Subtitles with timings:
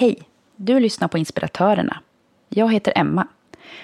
[0.00, 0.18] Hej!
[0.56, 2.00] Du lyssnar på Inspiratörerna.
[2.48, 3.26] Jag heter Emma.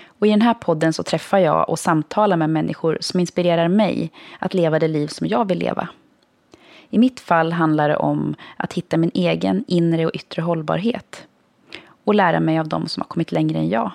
[0.06, 4.12] Och I den här podden så träffar jag och samtalar med människor som inspirerar mig
[4.38, 5.88] att leva det liv som jag vill leva.
[6.90, 11.26] I mitt fall handlar det om att hitta min egen inre och yttre hållbarhet
[12.04, 13.90] och lära mig av dem som har kommit längre än jag.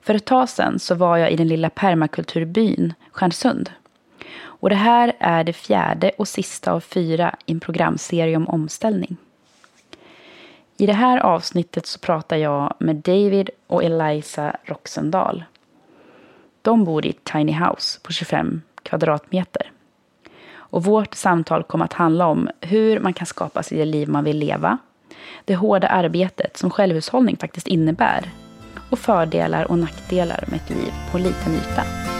[0.00, 3.70] För ett tag sedan så var jag i den lilla permakulturbyn Stjärnsund.
[4.38, 9.16] Och det här är det fjärde och sista av fyra i en programserie om omställning.
[10.78, 15.44] I det här avsnittet så pratar jag med David och Eliza Roxendal.
[16.62, 19.72] De bor i ett tiny house på 25 kvadratmeter.
[20.54, 24.24] Och vårt samtal kommer att handla om hur man kan skapa sig det liv man
[24.24, 24.78] vill leva,
[25.44, 28.30] det hårda arbetet som självhushållning faktiskt innebär
[28.90, 32.15] och fördelar och nackdelar med ett liv på liten yta.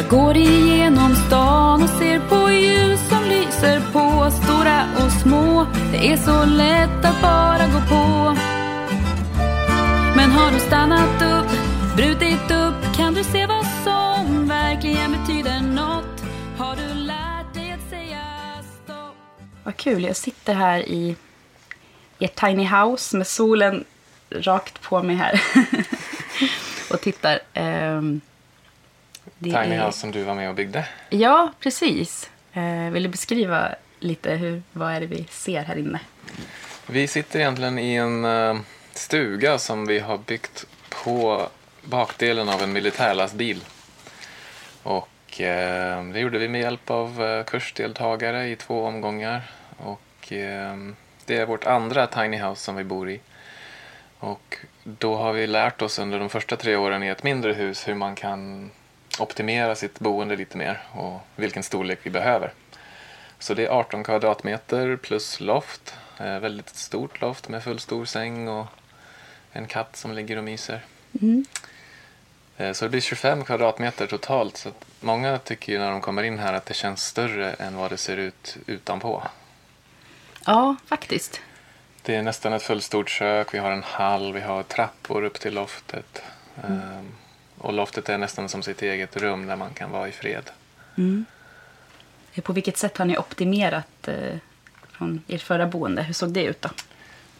[0.00, 6.12] Jag går igenom stan och ser på ljus som lyser på Stora och små, det
[6.12, 8.36] är så lätt att bara gå på
[10.16, 11.50] Men har du stannat upp,
[11.96, 16.24] brutit upp Kan du se vad som verkligen betyder något?
[16.58, 18.24] Har du lärt dig att säga
[18.84, 19.16] stopp?
[19.64, 21.16] Vad kul, jag sitter här i
[22.18, 23.84] ett tiny house med solen
[24.30, 25.40] rakt på mig här
[26.90, 27.38] och tittar.
[27.54, 28.20] Um,
[29.40, 29.86] det Tiny är...
[29.86, 30.88] House som du var med och byggde.
[31.10, 32.30] Ja, precis.
[32.52, 36.00] Eh, vill du beskriva lite hur, vad är det vi ser här inne?
[36.86, 38.60] Vi sitter egentligen i en uh,
[38.92, 40.66] stuga som vi har byggt
[41.04, 41.48] på
[41.82, 43.64] bakdelen av en militärlastbil.
[44.82, 49.42] Och eh, det gjorde vi med hjälp av eh, kursdeltagare i två omgångar.
[49.76, 50.76] Och eh,
[51.26, 53.20] det är vårt andra tiny house som vi bor i.
[54.18, 57.88] Och då har vi lärt oss under de första tre åren i ett mindre hus
[57.88, 58.70] hur man kan
[59.18, 62.52] optimera sitt boende lite mer och vilken storlek vi behöver.
[63.38, 65.94] Så det är 18 kvadratmeter plus loft.
[66.18, 68.66] Eh, väldigt stort loft med full stor säng och
[69.52, 70.80] en katt som ligger och myser.
[71.22, 71.44] Mm.
[72.56, 74.56] Eh, så det blir 25 kvadratmeter totalt.
[74.56, 74.70] Så
[75.00, 77.96] många tycker ju när de kommer in här att det känns större än vad det
[77.96, 79.22] ser ut utanpå.
[80.46, 81.40] Ja, faktiskt.
[82.02, 83.54] Det är nästan ett fullstort kök.
[83.54, 86.22] Vi har en hall, vi har trappor upp till loftet.
[86.66, 87.12] Mm.
[87.60, 90.50] Och loftet är nästan som sitt eget rum där man kan vara i fred.
[90.98, 91.24] Mm.
[92.42, 94.36] På vilket sätt har ni optimerat eh,
[94.92, 96.02] från ert förra boende?
[96.02, 96.68] Hur såg det ut då?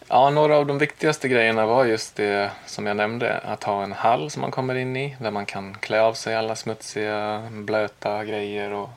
[0.08, 3.38] Ja, några av de viktigaste grejerna var just det som jag nämnde.
[3.38, 6.36] Att ha en hall som man kommer in i där man kan klä av sig
[6.36, 8.90] alla smutsiga, blöta grejer och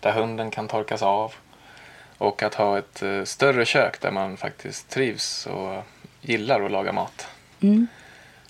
[0.00, 1.34] där hunden kan torkas av.
[2.18, 5.82] Och att ha ett eh, större kök där man faktiskt trivs och
[6.20, 7.26] gillar att laga mat.
[7.60, 7.86] Mm.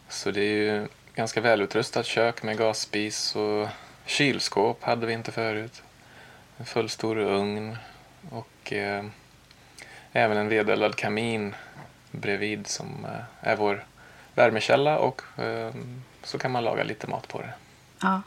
[0.08, 0.86] Så det är ju
[1.16, 3.68] ganska välutrustat kök med gasspis och
[4.06, 5.82] kylskåp hade vi inte förut.
[6.56, 7.76] En fullstor ugn
[8.30, 9.04] och eh,
[10.12, 11.54] även en vedeldad kamin
[12.10, 13.84] bredvid som eh, är vår
[14.34, 15.74] värmekälla och eh,
[16.22, 17.54] så kan man laga lite mat på det.
[18.02, 18.22] Ja.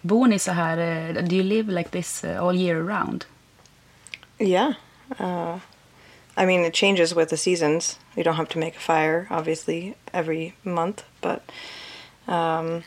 [0.00, 0.78] Bor ni så här,
[1.08, 3.24] uh, do you live like this uh, all year round?
[4.38, 4.72] Yeah.
[5.20, 5.56] Uh,
[6.36, 7.98] I mean, it changes with the seasons.
[8.16, 11.42] You don't have to make a fire, obviously, every month, but
[12.32, 12.84] um,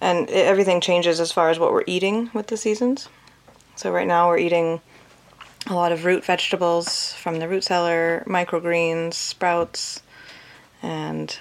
[0.00, 3.08] and it, everything changes as far as what we're eating with the seasons.
[3.76, 4.80] So right now we're eating
[5.68, 10.02] a lot of root vegetables from the root cellar, microgreens, sprouts,
[10.82, 11.38] and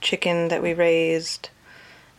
[0.00, 1.50] chicken that we raised.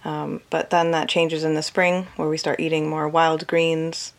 [0.03, 4.13] Um, but then that changes in the spring where we start eating more wild greens,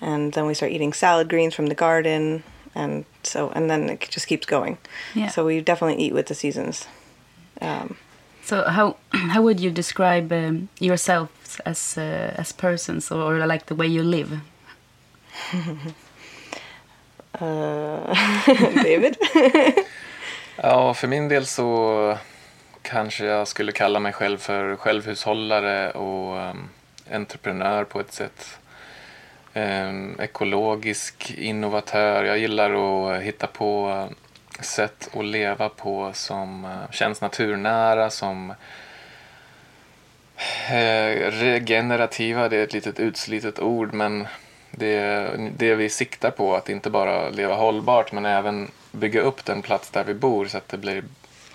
[0.00, 2.42] and then we start eating salad greens from the garden,
[2.74, 4.78] and so and then it just keeps going.
[5.14, 5.28] Yeah.
[5.28, 6.86] So we definitely eat with the seasons.
[7.60, 7.96] Um,
[8.44, 8.96] so how
[9.34, 13.86] how would you describe um, yourselves as uh, as persons or, or like the way
[13.86, 14.40] you live?
[17.40, 18.14] uh,
[18.82, 19.16] David?
[20.56, 22.18] ja, för min del så
[22.82, 26.68] kanske jag skulle kalla mig själv för självhushållare och um,
[27.12, 28.58] entreprenör på ett sätt.
[29.54, 32.24] Um, ekologisk innovatör.
[32.24, 34.08] Jag gillar att hitta på
[34.60, 38.50] sätt att leva på som eh, känns naturnära, som
[40.70, 42.48] eh, regenerativa.
[42.48, 44.26] Det är ett litet utslitet ord men
[44.70, 49.62] det, det vi siktar på att inte bara leva hållbart men även bygga upp den
[49.62, 51.04] plats där vi bor så att det blir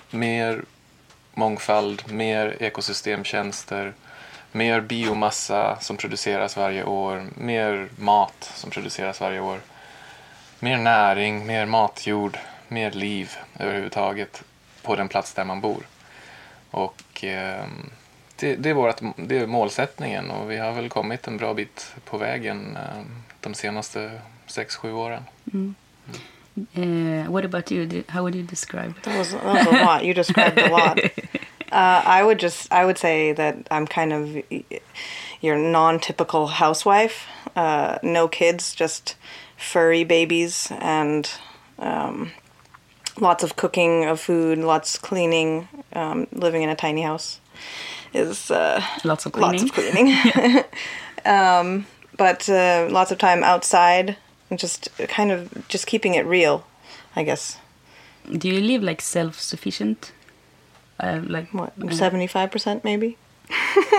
[0.10, 0.62] mer
[1.34, 3.94] mångfald, mer ekosystemtjänster,
[4.51, 9.60] mer biomassa som produceras varje år, mer mat som produceras varje år.
[10.60, 12.38] mer näring, mer matjord,
[12.69, 14.44] mer liv överhuvudtaget
[14.81, 15.83] på den plats där man bor.
[16.71, 17.66] Och eh,
[18.36, 21.94] det, det, är vårat, det är målsättningen och vi har väl kommit en bra bit
[22.06, 23.01] på vägen eh,
[23.39, 25.24] de senaste sex sju åren.
[25.54, 25.75] Mm.
[26.75, 28.04] Uh, what about you?
[28.10, 28.94] How would you describe?
[29.04, 30.04] That was, that was a lot.
[30.04, 31.00] You described a lot.
[31.72, 34.44] Uh, I would just, I would say that I'm kind of
[35.39, 37.27] your non-typical housewife.
[37.56, 39.15] Uh, no kids, just
[39.56, 41.31] furry babies, and
[41.77, 42.31] um,
[43.21, 45.68] lots of cooking of food, lots cleaning.
[45.94, 47.39] Um, living in a tiny house
[48.13, 49.62] is uh, lots of cleaning.
[49.62, 50.63] Lots of cleaning.
[51.25, 51.86] um,
[52.18, 54.18] but uh, lots of time outside
[54.50, 56.66] and just kind of just keeping it real,
[57.16, 57.57] I guess.
[58.38, 60.12] Do you live like self-sufficient?
[61.00, 63.18] Uh, like what, seventy-five percent maybe.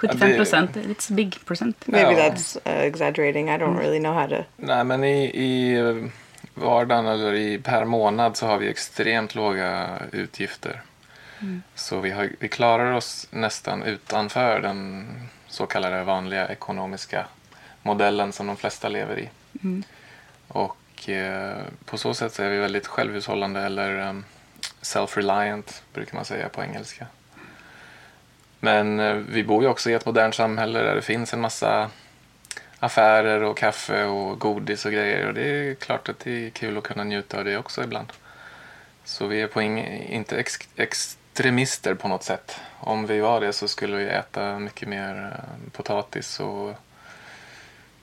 [0.00, 1.76] 75 procent, it's a big percent.
[1.86, 2.16] Maybe ja.
[2.16, 3.50] that's uh, exaggerating.
[3.50, 3.80] I don't mm.
[3.80, 4.46] really know how to...
[4.56, 6.10] Nej, men i, i
[6.60, 10.82] vardagen eller i, per månad så har vi extremt låga utgifter.
[11.40, 11.62] Mm.
[11.74, 15.06] Så vi, har, vi klarar oss nästan utanför den
[15.48, 17.26] så kallade vanliga ekonomiska
[17.82, 19.28] modellen som de flesta lever i.
[19.62, 19.82] Mm.
[20.48, 24.24] Och eh, på så sätt så är vi väldigt självhushållande eller um,
[24.82, 27.06] self-reliant brukar man säga på engelska.
[28.60, 31.90] Men eh, vi bor ju också i ett modernt samhälle där det finns en massa
[32.80, 36.78] affärer och kaffe och godis och grejer och det är klart att det är kul
[36.78, 38.12] att kunna njuta av det också ibland.
[39.04, 42.60] Så vi är på inte ex, extremister på något sätt.
[42.78, 46.70] Om vi var det så skulle vi äta mycket mer eh, potatis och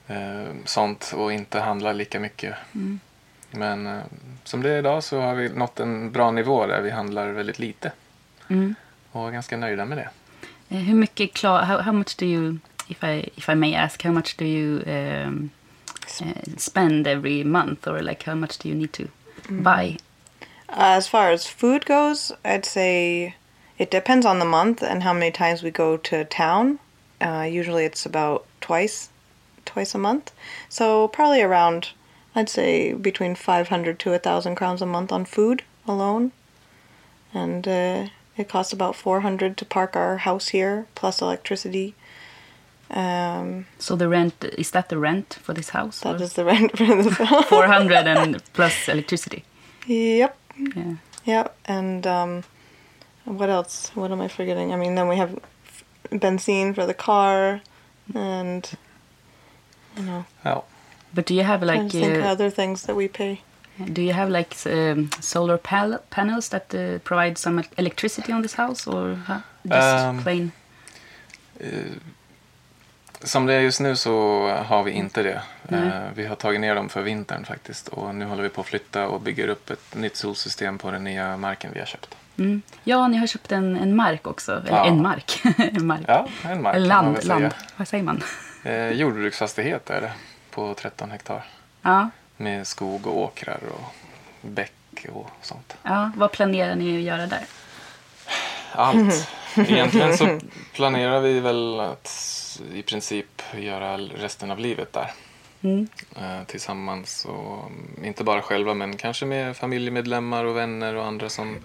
[0.06, 2.54] eh, sånt och inte handla lika mycket.
[2.74, 3.00] Mm.
[3.50, 4.02] Men eh,
[4.44, 7.58] som det är idag så har vi nått en bra nivå där vi handlar väldigt
[7.58, 7.92] lite.
[8.48, 8.74] Mm.
[9.12, 10.08] Och är ganska nöjda med det.
[10.68, 12.58] Eh, hur mycket klar, how, how much do you,
[12.88, 15.50] if I, if I may ask, how much do you um,
[16.20, 19.08] uh, spend every month or like how much do you need to
[19.44, 19.62] mm.
[19.62, 19.98] buy?
[20.68, 23.34] Uh, as far as food goes, I'd say
[23.78, 26.78] it depends on the month and how many times we go to town.
[27.20, 29.08] Uh, usually it's about twice,
[29.64, 30.32] twice a month.
[30.68, 31.90] So probably around,
[32.34, 36.32] I'd say between 500 to a thousand crowns a month on food alone.
[37.32, 38.06] And uh,
[38.36, 41.94] it costs about 400 to park our house here, plus electricity.
[42.90, 46.00] Um, so the rent, is that the rent for this house?
[46.00, 46.24] That or?
[46.24, 47.44] is the rent for this house.
[47.46, 49.44] 400 and plus electricity?
[49.86, 50.36] Yep.
[50.76, 50.94] Yeah.
[51.24, 51.56] Yep.
[51.66, 52.44] And um,
[53.24, 53.90] what else?
[53.94, 54.72] What am I forgetting?
[54.72, 55.38] I mean, then we have
[56.10, 57.60] benzene for the car
[58.14, 58.70] and,
[59.96, 60.24] you know.
[60.46, 60.64] Oh.
[61.12, 61.80] But do you have like...
[61.80, 63.42] I think uh, other things that we pay.
[63.92, 68.54] Do you have like um, solar pal panels that uh, provide some electricity on this
[68.54, 69.40] house or huh?
[69.66, 70.52] just um, plain?
[71.62, 72.00] Uh,
[73.22, 75.42] som det är just nu så har vi inte det.
[75.72, 78.66] Uh, vi har tagit ner dem för vintern faktiskt och nu håller vi på att
[78.66, 82.16] flytta och bygger upp ett nytt solsystem på den nya marken vi har köpt.
[82.38, 82.62] Mm.
[82.84, 84.52] Ja, ni har köpt en, en mark också.
[84.52, 84.86] Eller ja.
[84.86, 85.42] en mark.
[85.58, 86.00] en mark.
[86.06, 86.76] Ja, en mark.
[86.78, 87.54] Land, land.
[87.76, 88.22] Vad säger man?
[88.62, 90.12] Eh, jordbruksfastighet är det
[90.50, 91.44] på 13 hektar.
[91.82, 92.10] Ja.
[92.36, 93.94] Med skog och åkrar och
[94.40, 95.76] bäck och sånt.
[95.82, 97.44] Ja, vad planerar ni att göra där?
[98.72, 99.28] Allt.
[99.56, 100.38] Egentligen så
[100.74, 102.10] planerar vi väl att
[102.74, 105.12] i princip göra resten av livet där.
[105.62, 105.88] Mm.
[106.16, 107.70] Eh, tillsammans och
[108.04, 111.56] inte bara själva men kanske med familjemedlemmar och vänner och andra som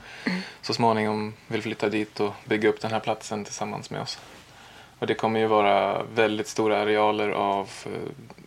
[0.61, 4.19] så småningom vill flytta dit och bygga upp den här platsen tillsammans med oss.
[4.99, 7.91] Och det kommer ju vara väldigt stora arealer av eh,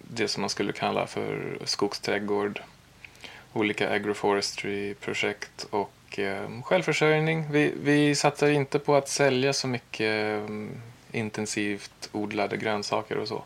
[0.03, 2.61] det som man skulle kalla för skogsträdgård,
[3.53, 7.47] olika agroforestry-projekt och eh, självförsörjning.
[7.51, 10.71] Vi, vi satsar inte på att sälja så mycket um,
[11.13, 13.43] intensivt odlade grönsaker och så.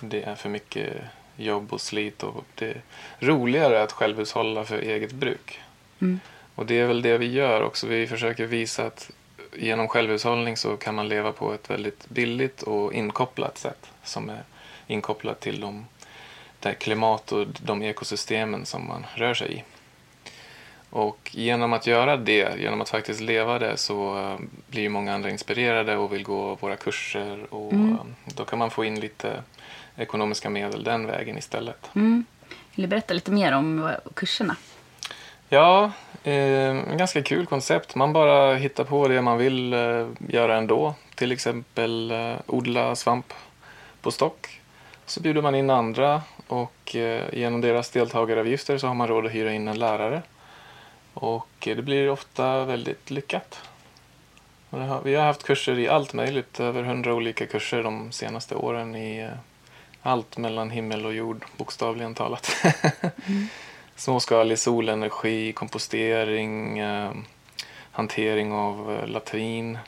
[0.00, 0.96] Det är för mycket
[1.36, 2.82] jobb och slit och det är
[3.18, 5.60] roligare att självhushålla för eget bruk.
[6.00, 6.20] Mm.
[6.54, 7.86] Och det är väl det vi gör också.
[7.86, 9.10] Vi försöker visa att
[9.56, 14.42] genom självhushållning så kan man leva på ett väldigt billigt och inkopplat sätt som är
[14.86, 15.86] inkopplat till de,
[16.60, 19.62] det klimat och de ekosystemen som man rör sig i.
[20.92, 24.38] Och genom att göra det, genom att faktiskt leva det så eh,
[24.70, 27.92] blir många andra inspirerade och vill gå våra kurser och mm.
[27.92, 27.98] Eh,
[28.36, 29.42] då kan man få in lite
[29.96, 31.90] ekonomiska medel den vägen istället.
[31.94, 32.24] Mm.
[32.74, 34.56] Vill du berätta lite mer om kurserna?
[35.48, 35.92] Ja,
[36.24, 37.94] eh, ganska kul koncept.
[37.94, 40.94] Man bara hittar på det man vill eh, göra ändå.
[41.14, 43.32] Till exempel eh, odla svamp
[44.02, 44.60] på stock.
[45.06, 49.32] Så bjuder man in andra och eh, genom deras deltagaravgifter så har man råd att
[49.32, 50.22] hyra in en lärare.
[51.14, 53.60] Och eh, det blir ofta väldigt lyckat.
[55.04, 59.30] Vi har haft kurser i allt möjligt, över hundra olika kurser de senaste åren i
[60.02, 62.56] allt mellan himmel och jord, bokstavligen talat.
[63.96, 67.12] Småskalig solenergi, kompostering, eh,
[67.92, 69.78] hantering av eh, latrin,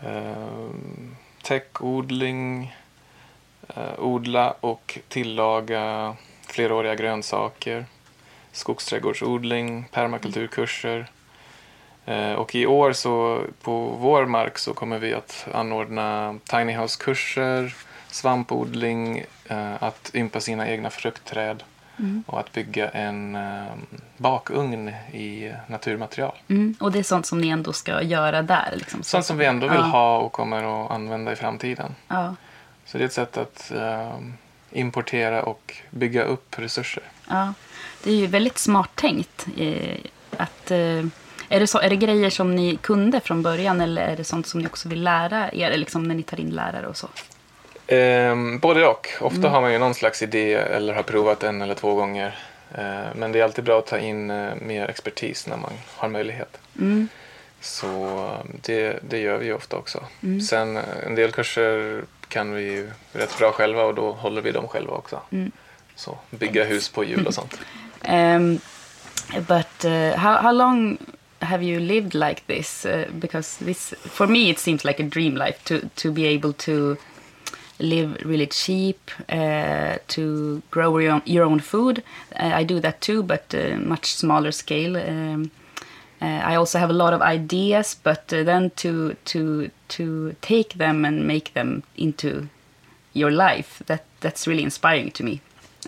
[0.00, 0.70] eh,
[1.42, 2.74] täckodling,
[3.68, 7.86] eh, odla och tillaga fleråriga grönsaker,
[8.52, 11.06] skogsträdgårdsodling, permakulturkurser.
[12.06, 17.74] Eh, och i år så på vår mark så kommer vi att anordna tiny house-kurser,
[18.10, 21.62] svampodling, eh, att ympa sina egna fruktträd
[22.26, 23.64] och att bygga en eh,
[24.16, 26.34] bakugn i naturmaterial.
[26.48, 26.74] Mm.
[26.80, 28.72] Och det är sånt som ni ändå ska göra där?
[28.76, 29.02] Liksom.
[29.02, 29.84] Sånt som vi ändå vill Ja.
[29.84, 31.94] ha och kommer att använda i framtiden.
[32.08, 32.34] Ja.
[32.84, 33.72] Så det är ett sätt att
[34.70, 37.02] importera och bygga upp resurser.
[37.28, 37.54] Ja,
[38.04, 39.46] det är ju väldigt smart tänkt.
[39.56, 39.96] eh,
[40.36, 41.04] Att, eh,
[41.48, 44.46] är, det så, är det grejer som ni kunde från början eller är det sånt
[44.46, 47.08] som ni också vill lära er liksom när ni tar in lärare och så?
[47.86, 49.08] Ehm, både och.
[49.20, 52.38] Ofta har man ju någon slags idé eller har provat en eller två gånger.
[52.74, 56.08] Eh, men det är alltid bra att ta in eh, mer expertis när man har
[56.08, 56.58] möjlighet.
[56.80, 57.08] Mm.
[57.60, 58.30] Så
[58.62, 60.04] det, det gör vi ju ofta också.
[60.50, 64.50] Sen eh, en del kurser kan vi ju rätt bra själva och då håller vi
[64.52, 65.20] dem själva också.
[65.94, 67.58] Så bygga hus på hjul och sånt.
[68.04, 68.60] Um,
[69.46, 70.98] but uh, how, how long
[71.40, 72.84] have you lived like this?
[72.84, 76.52] Uh, because this, for me, it seems like a dream life to, to be able
[76.54, 76.98] to
[77.78, 82.02] live really cheap, uh, to grow your own, your own food.
[82.38, 84.96] Uh, I do that too, but uh, much smaller scale.
[84.96, 85.50] Um,
[86.20, 91.04] uh, I also have a lot of ideas, but then to to to take them
[91.04, 92.48] and make them into
[93.12, 95.40] your life that that's really inspiring to me.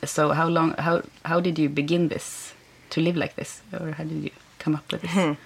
[0.03, 2.55] So how long how how did you begin this
[2.91, 5.37] to live like this, or how did you come up with this?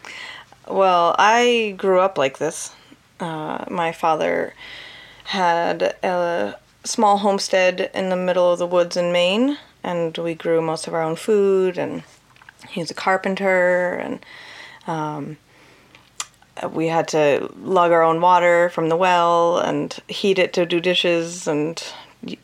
[0.67, 2.73] Well, I grew up like this.
[3.21, 4.55] Uh, my father
[5.25, 10.61] had a small homestead in the middle of the woods in Maine, and we grew
[10.61, 11.78] most of our own food.
[11.78, 12.02] And
[12.69, 14.25] he was a carpenter, and
[14.87, 15.38] um,
[16.71, 20.81] we had to lug our own water from the well and heat it to do
[20.81, 21.83] dishes and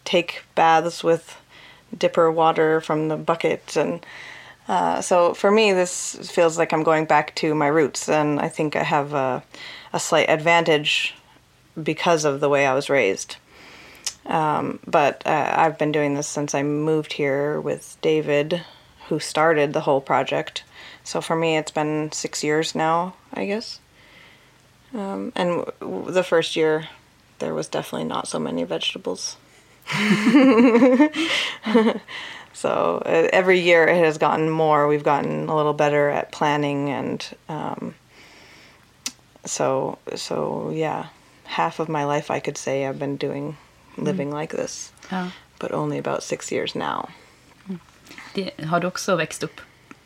[0.04, 1.36] take baths with
[1.98, 4.04] dipper water from the bucket and
[4.66, 8.48] uh, so for me, this feels like I'm going back to my roots, and I
[8.48, 9.42] think I have a,
[9.92, 11.14] a slight advantage
[11.80, 13.36] because of the way I was raised.
[14.26, 18.64] Um, but uh, I've been doing this since I moved here with David,
[19.08, 20.64] who started the whole project.
[21.02, 23.80] So for me, it's been six years now, I guess.
[24.94, 26.88] Um, and w- the first year,
[27.38, 29.36] there was definitely not so many vegetables.
[32.56, 34.86] So uh, every year it has gotten more.
[34.86, 37.94] We've gotten a little better at planning, and um,
[39.44, 41.06] so so yeah,
[41.44, 43.56] half of my life I could say I've been doing
[43.98, 45.30] living like this, Ja.
[45.58, 47.08] but only about six years now.
[48.34, 49.60] Det, har du också växt upp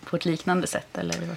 [0.04, 0.98] på ett liknande sätt?
[0.98, 1.36] Eller?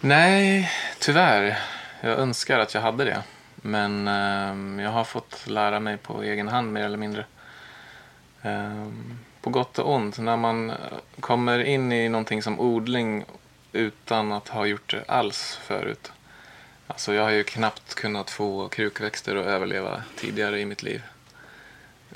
[0.00, 1.58] Nej, tyvärr.
[2.00, 3.22] Jag önskar att jag hade det.
[3.56, 7.24] Men ehm, jag har fått lära mig på egen hand mer eller mindre.
[8.46, 10.18] Ehm, på gott och ont.
[10.18, 10.72] När man
[11.20, 13.24] kommer in i någonting som odling
[13.72, 16.12] utan att ha gjort det alls förut.
[16.86, 21.02] Alltså jag har ju knappt kunnat få krukväxter att överleva tidigare i mitt liv.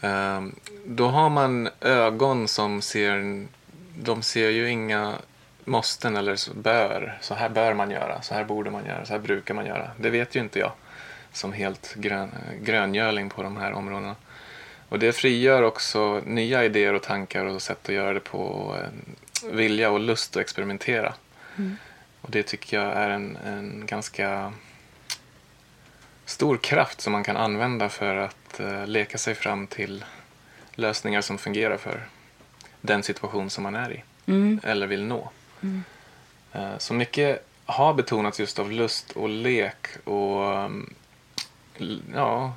[0.00, 0.54] Ehm,
[0.86, 3.46] då har man ögon som ser,
[3.96, 5.14] de ser ju inga
[5.64, 7.18] måsten eller så bör.
[7.20, 9.90] Så här bör man göra, så här borde man göra, så här brukar man göra.
[9.96, 10.72] Det vet ju inte jag
[11.32, 12.30] som helt grön,
[12.62, 14.16] gröngöling på de här områdena.
[14.90, 18.38] Och det frigör också nya idéer och tankar och sätt att göra det på.
[18.38, 19.16] och en
[19.52, 21.14] Vilja och lust att experimentera.
[22.20, 24.52] Och det tycker jag är en, en ganska
[26.24, 30.04] stor kraft som man kan använda för att eh, leka sig fram till
[30.74, 32.06] lösningar som fungerar för
[32.80, 34.02] den situation som man är i
[34.62, 35.30] eller vill nå.
[36.52, 40.94] Eh, Så mycket har betonats just av lust och lek och um,
[41.78, 42.52] l- ja,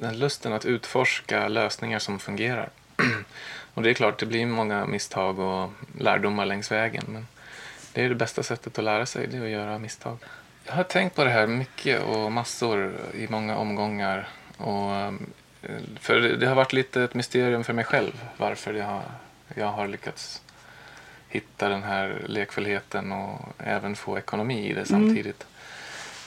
[0.00, 2.68] den lusten att utforska lösningar som fungerar.
[3.74, 7.04] och det är klart, det blir många misstag och lärdomar längs vägen.
[7.08, 7.26] Men
[7.92, 10.18] det är det bästa sättet att lära sig, det är att göra misstag.
[10.64, 14.28] Jag har tänkt på det här mycket och massor i många omgångar.
[14.56, 15.26] Och, um,
[16.00, 19.02] för det det har varit lite ett mysterium för mig själv varför jag har,
[19.54, 20.42] jag har lyckats
[21.28, 25.46] hitta den här lekfullheten och även få ekonomi i det samtidigt.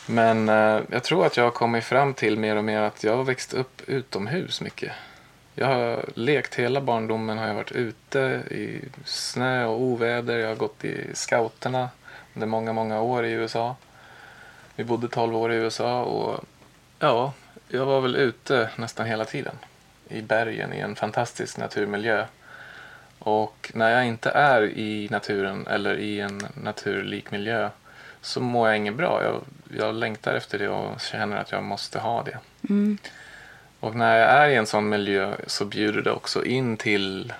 [0.05, 3.17] Men eh, jag tror att jag har kommit fram till mer och mer att jag
[3.17, 4.91] har växt upp utomhus mycket.
[5.55, 8.19] Jag har lekt hela barndomen, har jag varit ute
[8.51, 10.37] i snö och oväder.
[10.37, 11.89] Jag har gått i scouterna
[12.33, 13.75] under många, många år i USA.
[14.75, 16.43] Vi bodde 12 år i USA och
[16.99, 17.33] ja,
[17.67, 19.55] jag var väl ute nästan hela tiden
[20.09, 22.25] i bergen i en fantastisk naturmiljö.
[23.19, 27.69] Och när jag inte är i naturen eller i en naturlik miljö
[28.23, 29.23] så mår jag inget bra.
[29.23, 29.41] Jag,
[29.77, 32.37] jag längtar efter det och känner att jag måste ha det.
[32.69, 32.97] Mm.
[33.79, 37.33] Och när jag är i en sån miljö så bjuder det också in till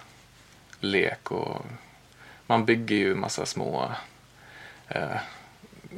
[0.80, 1.66] lek och
[2.48, 3.92] man bygger ju massa små
[4.90, 5.18] eh,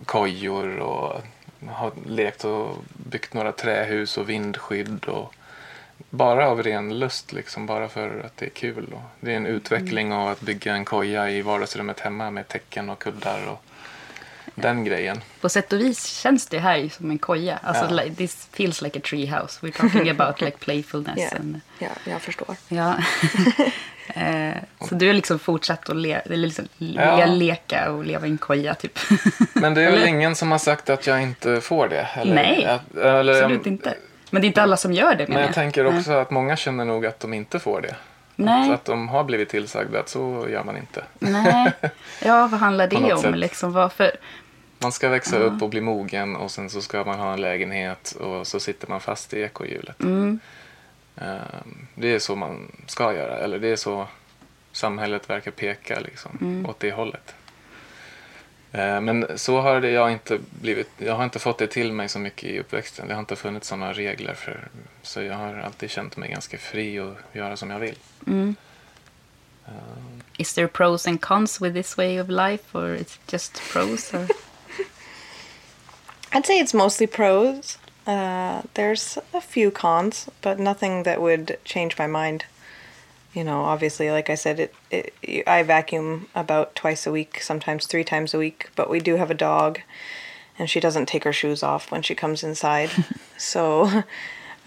[0.05, 1.21] kojor och
[1.67, 5.33] har lekt och byggt några trähus och vindskydd och
[6.09, 8.93] bara av ren lust liksom, bara för att det är kul.
[8.93, 12.89] Och det är en utveckling av att bygga en koja i vardagsrummet hemma med tecken
[12.89, 13.61] och kuddar och
[14.55, 15.21] den grejen.
[15.41, 17.59] På sätt och vis känns det här som en koja.
[17.63, 18.03] Alltså, Ja.
[18.03, 19.59] like, this feels like a tree house.
[19.65, 21.17] We're talking about like playfulness.
[21.31, 22.55] Ja, And, ja, jag förstår.
[22.67, 22.93] ja.
[24.15, 24.53] eh,
[24.89, 27.15] så du har liksom fortsatt att le, eller liksom, Ja.
[27.17, 28.99] le, leka och leva i en koja typ.
[29.53, 32.07] Men det är väl ingen som har sagt att jag inte får det?
[32.15, 33.93] Eller, Nej, att, eller, Absolut inte.
[34.29, 35.97] Men det är inte alla som gör det Men menar jag tänker Nej.
[35.97, 37.95] också att många känner nog att de inte får det.
[38.35, 38.69] Nej.
[38.69, 41.03] Att, att de har blivit tillsagda att så gör man inte.
[41.19, 41.71] Nej.
[42.23, 43.33] Ja, vad handlar det om?
[43.35, 44.11] Liksom, varför?
[44.79, 48.11] Man ska växa upp och bli mogen och sen så ska man ha en lägenhet
[48.11, 49.99] och så sitter man fast i ekorrhjulet.
[50.01, 50.39] Mm.
[51.17, 54.07] Ehm, Det är så man ska göra, eller det är så
[54.71, 56.65] samhället verkar peka liksom, Mm.
[56.65, 57.35] åt det hållet.
[58.71, 62.09] Ehm, Men så har det jag inte blivit, jag har inte fått det till mig
[62.09, 63.07] så mycket i uppväxten.
[63.07, 64.67] Det har inte funnits sådana regler för,
[65.01, 67.97] så jag har alltid känt mig ganska fri att göra som jag vill.
[68.27, 68.55] Mm.
[70.37, 74.13] Is there pros and cons with this way of life or it's just pros?
[74.13, 74.27] Or?
[76.35, 77.77] I'd say it's mostly pros.
[78.05, 82.43] Uh, there's a few cons, but nothing that would change my mind.
[83.33, 87.85] You know, obviously, like I said, it, it I vacuum about twice a week, sometimes
[87.85, 88.69] three times a week.
[88.75, 89.79] But we do have a dog,
[90.59, 92.89] and she doesn't take her shoes off when she comes inside.
[93.37, 94.03] so,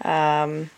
[0.01, 0.71] um,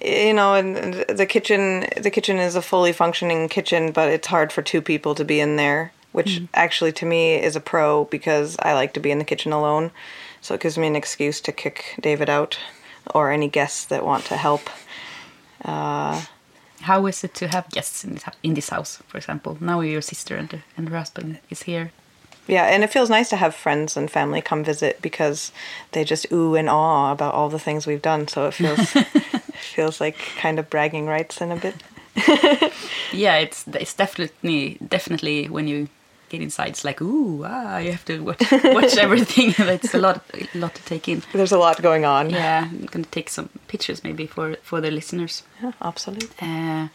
[0.00, 4.28] you know, and and the kitchen the kitchen is a fully functioning kitchen, but it's
[4.28, 8.04] hard for two people to be in there, which actually to me is a pro
[8.04, 9.90] because I like to be in the kitchen alone.
[10.40, 12.58] So it gives me an excuse to kick David out
[13.14, 14.68] or any guests that want to help.
[15.64, 16.22] Uh,
[16.82, 19.56] How is it to have guests in this, in this house, for example?
[19.60, 21.90] Now your sister and, and her husband is here.
[22.46, 25.52] yeah, and it feels nice to have friends and family come visit because
[25.92, 28.28] they just ooh and ah about all the things we've done.
[28.28, 28.90] So it feels
[29.74, 31.74] feels like kind of bragging rights in a bit.
[33.12, 35.88] Yeah, it's it's definitely definitely when you
[36.28, 39.54] get inside, it's like ooh ah, you have to watch, watch everything.
[39.58, 41.22] it's a lot a lot to take in.
[41.32, 42.30] There's a lot going on.
[42.30, 45.42] Yeah, I'm gonna take some pictures maybe for for the listeners.
[45.62, 46.28] Yeah, absolutely.
[46.40, 46.88] Uh,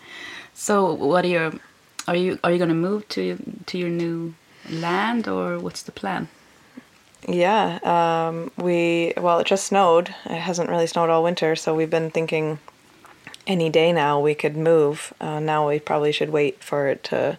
[0.54, 1.54] so, what are your
[2.08, 4.36] are you are you gonna move to to your new
[4.70, 6.28] land or what's the plan?
[7.28, 10.14] Yeah, um, we well, it just snowed.
[10.26, 12.60] It hasn't really snowed all winter, so we've been thinking
[13.48, 15.14] any day now we could move.
[15.20, 17.38] Uh, now we probably should wait for it to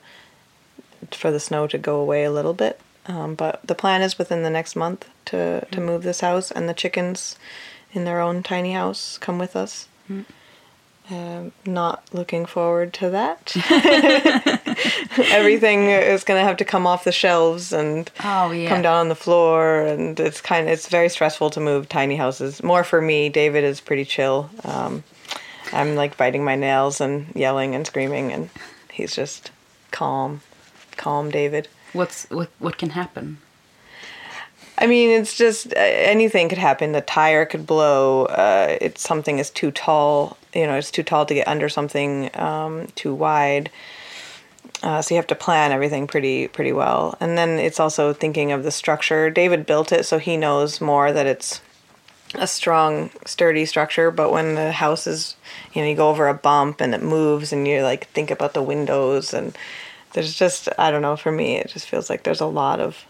[1.12, 2.81] for the snow to go away a little bit.
[3.07, 6.69] Um, but the plan is within the next month to to move this house, and
[6.69, 7.37] the chickens
[7.93, 9.88] in their own tiny house come with us.
[11.11, 13.53] Um, not looking forward to that.
[15.19, 18.69] Everything is going to have to come off the shelves and Oh yeah.
[18.71, 22.17] come down on the floor and it's kind of it's very stressful to move tiny
[22.17, 25.05] houses more for me david is pretty chill um,
[25.73, 28.49] i'm like biting my nails and yelling and screaming and
[28.90, 29.51] he's just
[29.90, 30.40] calm
[30.96, 33.38] calm david What's what what can happen?
[34.78, 39.38] i mean it's just uh, anything could happen the tire could blow uh, it's something
[39.38, 43.70] is too tall you know it's too tall to get under something um, too wide
[44.83, 47.16] Uh, so you have to plan everything pretty pretty well.
[47.20, 49.30] And then it's also thinking of the structure.
[49.30, 51.61] David built it, so he knows more that it's
[52.35, 54.11] a strong, sturdy structure.
[54.11, 55.37] But when the house is,
[55.72, 58.52] you know, you go over a bump and it moves, and you like think about
[58.52, 59.57] the windows, and
[60.14, 61.16] there's just I don't know.
[61.16, 63.05] For me, it just feels like there's a lot of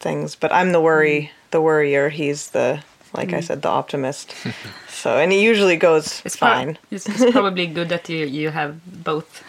[0.00, 0.36] things.
[0.36, 2.08] But I'm the worry, the worrier.
[2.08, 2.82] He's the
[3.14, 4.32] like I said, the optimist.
[4.88, 8.50] so and it usually goes It's prob- fine it's, it's probably good that you you
[8.50, 9.42] have both.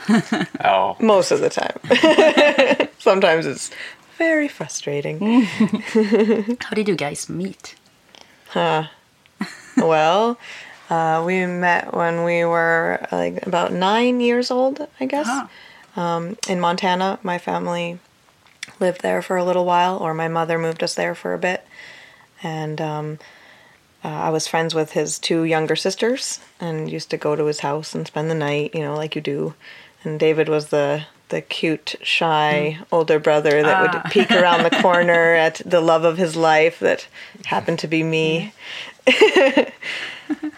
[0.60, 1.78] Ja, most of the time.
[3.00, 3.70] Sometimes it's
[4.18, 5.44] very frustrating.
[6.66, 7.76] How did you guys meet?
[8.50, 8.88] Huh
[9.78, 10.38] well,
[10.90, 15.50] uh, we met when we were like about nine years old, I guess, Ah.
[15.96, 17.20] Um, in Montana.
[17.24, 18.00] My family
[18.80, 21.66] lived there for a little while, or my mother moved us there for a bit,
[22.42, 23.20] and um,
[24.04, 27.62] uh, I was friends with his two younger sisters and used to go to his
[27.62, 29.54] house and spend the night, you know, like you do.
[30.04, 35.34] And David was the the cute, shy older brother that would peek around the corner
[35.36, 37.08] at the love of his life that
[37.46, 38.54] happened to be me.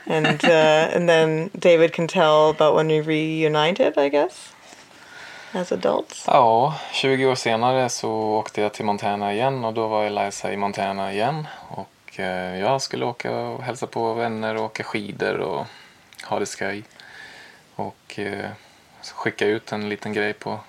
[0.08, 4.54] and uh, and then David can tell about when we reunited, I guess,
[5.56, 6.24] as adults.
[6.28, 10.58] Ja, 20 år senare så åkte jag till Montana igen och då var Eliza i
[10.58, 11.48] Montana igen.
[11.70, 15.66] Och eh, jag skulle åka och hälsa på vänner och åka skidor och
[16.24, 16.84] ha det skoj.
[17.76, 18.50] Och eh,
[19.14, 20.60] skicka ut en liten grej på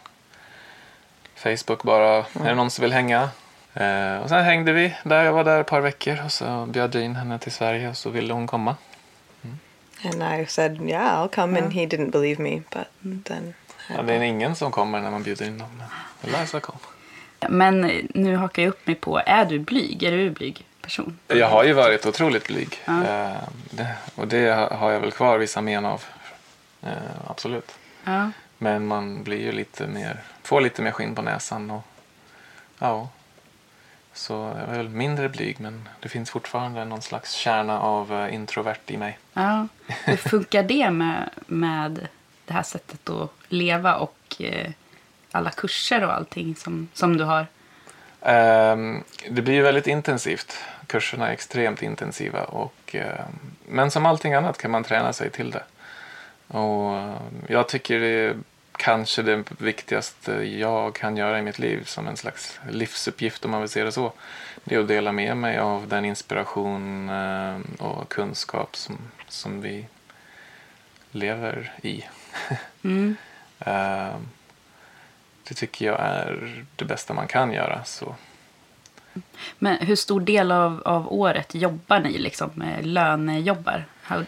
[1.35, 2.17] Facebook bara.
[2.17, 3.29] Är det någon som vill hänga?
[3.75, 5.25] Eh, och sen hängde vi där.
[5.25, 7.97] Jag var där ett par veckor och så bjöd jag in henne till Sverige och
[7.97, 8.77] så ville hon komma.
[10.05, 11.57] And I said, yeah, I'll come.
[11.57, 12.89] And he didn't believe me, but
[13.25, 13.55] then.
[13.89, 15.69] Ja, det är ingen som kommer när man bjuder in dem.
[16.21, 16.79] Men Eliza kom.
[17.49, 17.81] Men
[18.15, 20.03] nu hakar jag upp mig på, är du blyg?
[20.03, 21.19] Är du en blyg person?
[21.29, 22.81] Jag har ju varit otroligt blyg.
[22.85, 23.05] Ja.
[23.05, 23.37] Eh,
[23.71, 26.05] det, och det har jag väl kvar vissa men av.
[26.83, 26.91] Eh,
[27.27, 27.73] absolut.
[28.05, 28.31] Ja.
[28.59, 31.83] Men man blir ju lite mer, får lite mer skinn på näsan och
[32.79, 33.09] ja.
[34.13, 38.35] Så jag är väl mindre blyg men det finns fortfarande någon slags kärna av eh,
[38.35, 39.19] introvert i mig.
[39.33, 39.69] ja.
[40.05, 42.09] Hur funkar det med, med
[42.45, 44.71] det här sättet att leva och eh,
[45.31, 47.47] alla kurser och allting som, som du har?
[48.23, 50.59] Ehm, det blir ju väldigt intensivt.
[50.87, 52.45] Kurserna är extremt intensiva.
[52.45, 53.33] Och, ehm,
[53.69, 55.63] men som allting annat kan man träna sig till det.
[56.49, 58.37] Och ehm, jag tycker det är
[58.77, 63.61] kanske det viktigaste jag kan göra i mitt liv som en slags livsuppgift om man
[63.61, 64.13] vill se det så.
[64.65, 69.87] Det är att dela med mig av den inspiration ehm, och kunskap som, som vi
[71.11, 72.05] lever i.
[72.83, 73.17] Mm.
[73.59, 74.29] Ehm,
[75.49, 77.85] det tycker jag är det bästa man kan göra.
[77.85, 78.15] Så
[79.59, 83.85] Men hur stor del av, av året jobbar ni liksom med lönejobbar?
[84.03, 84.25] How,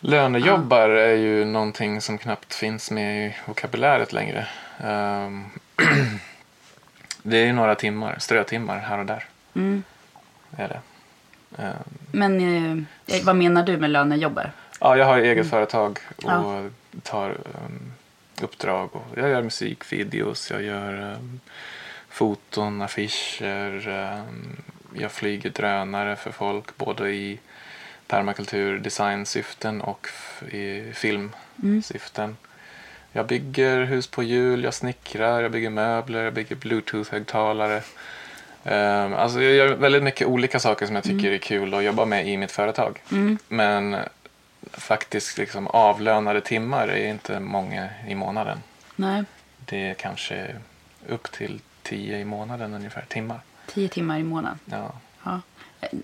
[0.00, 4.46] Lönejobbar är ju någonting som knappt finns med i vokabuläret längre.
[4.80, 5.44] Ehm,
[7.22, 9.24] det är ju några timmar, strötimmar här och där.
[9.54, 9.82] mm.
[10.56, 10.80] Är det.
[11.62, 11.72] Ehm,
[12.12, 12.40] Men
[13.06, 14.52] eh, vad menar du med lönejobbar?
[14.80, 16.62] ja, jag har eget företag och Ja.
[17.02, 17.91] tar ehm,
[18.42, 18.96] uppdrag.
[18.96, 21.40] Och jag gör musikvideos, jag gör um,
[22.08, 23.88] foton, affischer.
[23.88, 24.62] ehm,
[24.94, 27.38] jag flyger drönare för folk både i
[28.06, 30.08] permakultur, designsyften och
[30.50, 32.36] i filmsyften.
[33.12, 37.82] Jag bygger hus på hjul, jag snickrar, jag bygger möbler, jag bygger bluetooth-högtalare.
[38.64, 42.04] Um, alltså jag gör väldigt mycket olika saker som jag tycker är kul att jobba
[42.04, 43.02] med i mitt företag.
[43.12, 43.38] Mm.
[43.48, 43.96] Men
[44.72, 48.58] faktiskt liksom avlönade timmar är inte många i månaden.
[48.96, 49.24] Nej,
[49.58, 50.54] Det är kanske
[51.08, 53.40] upp till tio i månaden ungefär, timmar.
[53.66, 54.58] tio timmar i månaden.
[54.64, 54.92] Ja.
[55.24, 55.40] Ja.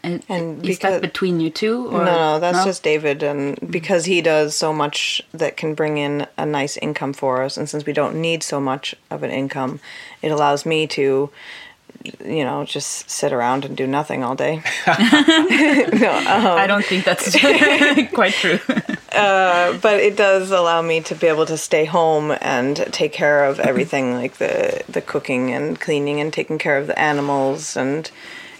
[0.03, 1.89] Eh, And Is because- that between you two?
[1.89, 2.05] Or?
[2.05, 2.67] no, no, that's No?
[2.67, 7.15] just David, and because he does so much that can bring in a nice income
[7.15, 9.79] for us, and since we don't need so much of an income,
[10.21, 11.31] it allows me to,
[12.25, 14.57] you know, just sit around and do nothing all day.
[14.87, 17.35] no, um, I don't think that's
[18.13, 18.59] quite true.
[19.13, 23.45] uh, but it does allow me to be able to stay home and take care
[23.45, 28.11] of everything, like the the cooking and cleaning and taking care of the animals and,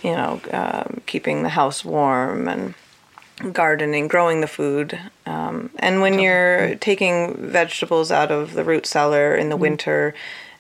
[0.03, 2.75] you know, um, keeping the house warm and
[3.53, 4.99] gardening, growing the food.
[5.27, 10.15] Um, and when you're taking vegetables out of the root cellar in the winter,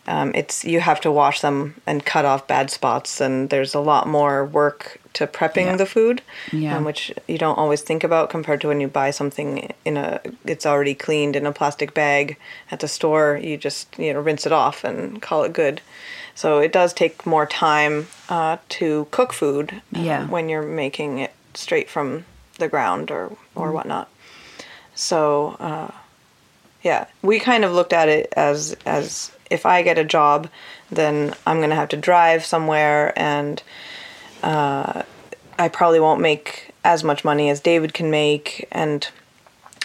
[0.09, 3.81] um, it's you have to wash them and cut off bad spots, and there's a
[3.81, 5.77] lot more work to prepping Yeah.
[5.77, 6.77] the food, Yeah.
[6.77, 10.21] um, which you don't always think about compared to when you buy something in a
[10.45, 12.37] it's already cleaned in a plastic bag
[12.71, 13.39] at the store.
[13.43, 15.81] You just you know rinse it off and call it good.
[16.35, 20.27] So it does take more time uh, to cook food uh, Yeah.
[20.27, 22.25] when you're making it straight from
[22.59, 24.09] the ground or or whatnot.
[24.95, 25.91] So uh,
[26.83, 30.49] yeah, we kind of looked at it as as if I get a job,
[30.91, 33.63] then I'm gonna have to drive somewhere, and
[34.43, 35.03] uh,
[35.59, 39.09] I probably won't make as much money as David can make, and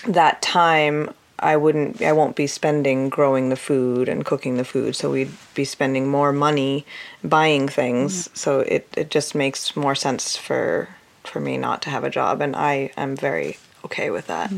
[0.08, 4.96] that time I wouldn't I won't be spending growing the food and cooking the food.
[4.96, 6.86] So we'd be spending more money
[7.24, 8.30] buying things.
[8.34, 10.88] So it, it just makes more sense for
[11.24, 12.42] for me not to have a job.
[12.42, 14.52] And I am very okay with that.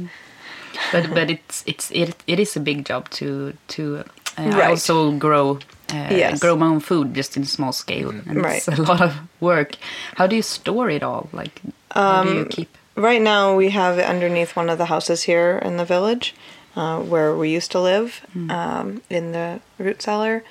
[0.92, 4.04] but but it's it's it, it is a big job to to
[4.38, 6.40] uh, I also grow uh, Yes.
[6.40, 8.80] grow my own food just in small scale and it's Right.
[8.80, 9.76] a lot of work.
[10.16, 11.30] How do you store it all?
[11.32, 12.70] Like how do you keep?
[12.98, 16.34] Right now, we have it underneath one of the houses here in the village,
[16.78, 20.44] uh, where we used to live, um, in the root cellar.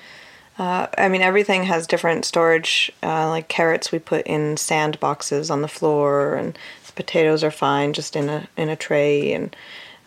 [0.59, 2.93] Uh, I mean, everything has different storage.
[3.03, 7.51] Uh, like carrots, we put in sand boxes on the floor, and the potatoes are
[7.51, 9.57] fine just in a in a tray, and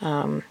[0.02, 0.44] um,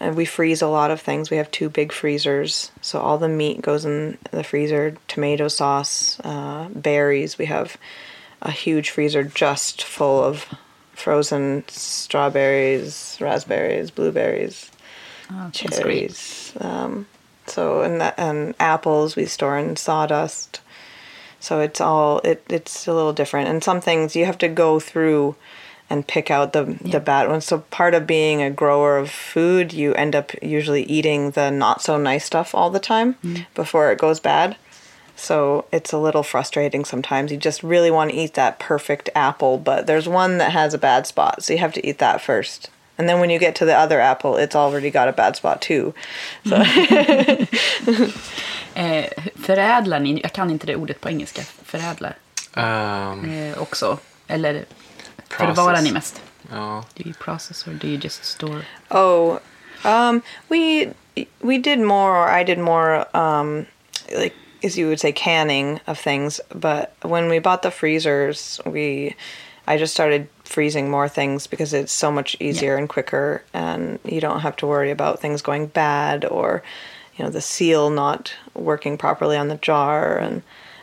[0.00, 1.30] and we freeze a lot of things.
[1.30, 4.96] We have two big freezers, so all the meat goes in the freezer.
[5.08, 7.38] Tomato sauce, uh, berries.
[7.38, 7.76] We have
[8.42, 10.46] a huge freezer just full of
[10.92, 14.70] frozen strawberries, raspberries, blueberries,
[15.30, 16.52] Oh, cherries.
[16.60, 17.06] Um,
[17.46, 20.60] so and that, and apples we store in sawdust.
[21.40, 23.48] So it's all it, it's a little different.
[23.48, 25.36] And some things you have to go through
[25.90, 26.92] and pick out the Yeah.
[26.92, 27.44] the bad ones.
[27.46, 31.82] So part of being a grower of food, you end up usually eating the not
[31.82, 33.14] so nice stuff all the time
[33.54, 34.56] before it goes bad.
[35.18, 37.30] So it's a little frustrating sometimes.
[37.32, 40.78] You just really want to eat that perfect apple, but there's one that has a
[40.78, 42.70] bad spot, so you have to eat that first.
[42.98, 45.60] And then when you get to the other apple, it's already got a bad spot
[45.62, 45.92] too.
[46.48, 46.56] So
[48.74, 49.04] Eh,
[49.42, 52.12] förädlar ni, jag kan inte det ordet på engelska, förädla
[52.56, 53.98] Ehm, eh, också?
[54.28, 54.85] Eller Process.
[55.28, 56.22] Förvarar ni mest?
[56.50, 56.84] ja.
[56.94, 58.62] Do you process or do you just store?
[58.90, 59.40] Oh,
[59.84, 60.92] um, we
[61.40, 63.66] we did more, or I did more, um,
[64.14, 66.40] like as you would say, canning of things.
[66.54, 69.14] But when we bought the freezers, we
[69.66, 74.20] I just started freezing more things because it's so much easier and quicker, and you
[74.20, 76.62] don't have to worry about things going bad or,
[77.16, 80.42] you know, the seal not working properly on the jar and.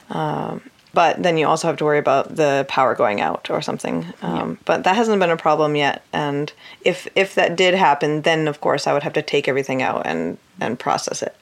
[0.10, 0.62] Um,
[0.94, 4.06] but then you also have to worry about the power going out or something.
[4.22, 6.04] Um, But that hasn't been a problem yet.
[6.14, 9.82] And if if that did happen, then of course I would have to take everything
[9.82, 11.36] out and and process it.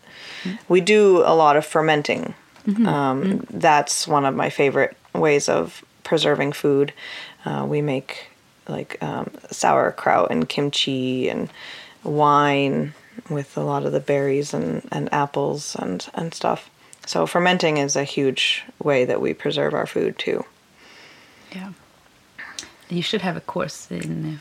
[0.67, 2.33] We do a lot of fermenting.
[2.85, 6.93] Um, That's one of my favorite ways of preserving food.
[7.45, 8.27] Uh, we make
[8.67, 11.49] like um, sauerkraut and kimchi and
[12.03, 12.93] wine
[13.29, 16.69] with a lot of the berries and, and apples and, and stuff.
[17.05, 20.45] So fermenting is a huge way that we preserve our food too.
[21.55, 21.71] Yeah.
[22.89, 24.37] You should have a course in uh,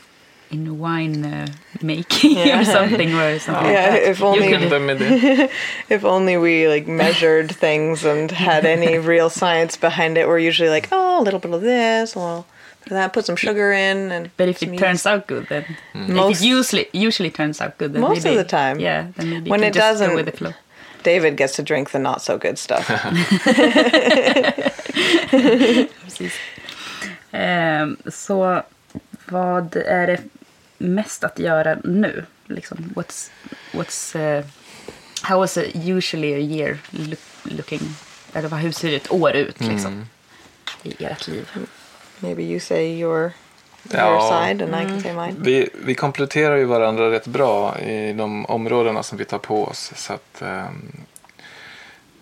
[0.55, 1.47] in wine uh,
[1.81, 3.71] making or something or something.
[3.71, 4.09] Yeah, like that.
[4.11, 5.49] if only- could- Inte med det.
[5.89, 10.27] If only we like measured things and had any real science behind it.
[10.27, 12.45] We're usually like, oh, a little bit of this, a little
[12.89, 14.83] that, put some sugar in, and But if it yeast.
[14.83, 18.35] turns out good, then Most- if it usually usually turns out good, then Most of
[18.35, 18.79] the time.
[18.79, 20.53] yeah, then maybe When it doesn't- go with the flow.
[21.03, 22.87] David gets to drink the not so good stuff.
[26.03, 26.33] Precis.
[27.31, 28.63] Ehm, så
[29.25, 30.21] vad är det
[30.77, 32.25] mest att göra nu?
[32.47, 33.29] Liksom, what's,
[33.71, 34.45] what's, uh,
[35.21, 37.81] how was it usually a year look, looking?
[38.33, 40.05] Eller hur ser ett år ut liksom,
[40.83, 41.49] i ert liv?
[42.19, 43.31] Maybe you say your
[43.97, 44.45] Ja.
[44.45, 45.35] side and I can say mine.
[45.37, 49.91] Vi, vi kompletterar ju varandra rätt bra i de områdena som vi tar på oss.
[49.95, 50.91] Så, att, ehm,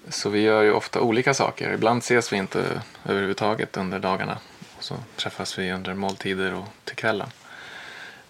[0.09, 1.73] så vi gör ju ofta olika saker.
[1.73, 4.37] Ibland ses vi inte överhuvudtaget under dagarna.
[4.77, 7.27] Och så träffas vi under måltider och till kvällen.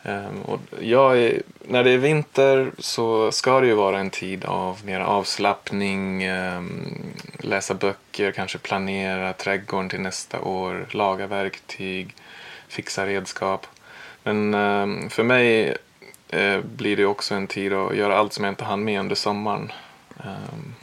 [0.04, 4.46] Ehm, och jag är, när det är vinter så ska det ju vara en tid
[4.46, 12.16] av mer avslappning, ehm, läsa böcker, kanske planera trädgården till nästa år, laga verktyg,
[12.70, 13.68] fixa redskap.
[14.24, 15.78] Men ehm, för mig
[16.30, 19.16] eh, blir det också en tid att göra allt som jag inte hann med under
[19.16, 19.72] sommaren.
[20.24, 20.76] Ehm,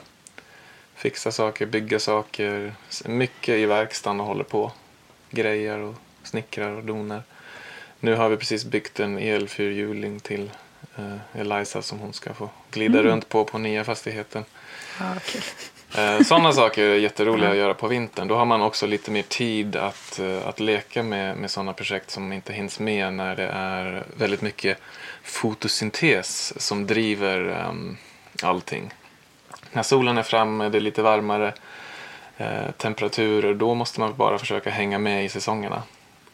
[0.94, 4.72] fixa saker, bygga saker, mycket i verkstaden och håller på.
[5.30, 7.22] Grejer och snickrar och donar.
[8.00, 10.50] Nu har vi precis byggt en elfyrhjuling till
[10.96, 14.44] eh, Eliza som hon ska få glida runt på på nya fastigheten.
[15.00, 15.42] Ja, kul.
[15.94, 18.28] Eh, Sådana saker är jätteroliga att göra på vintern.
[18.28, 22.10] Då har man också lite mer tid att, eh, att leka med, med sådana projekt
[22.10, 24.78] som inte hinns med när det är väldigt mycket
[25.22, 27.96] fotosyntes som driver ehm,
[28.42, 28.90] allting.
[29.72, 31.54] När solen är framme, det är lite varmare
[32.36, 35.82] eh, temperaturer, då måste man bara försöka hänga med i säsongerna.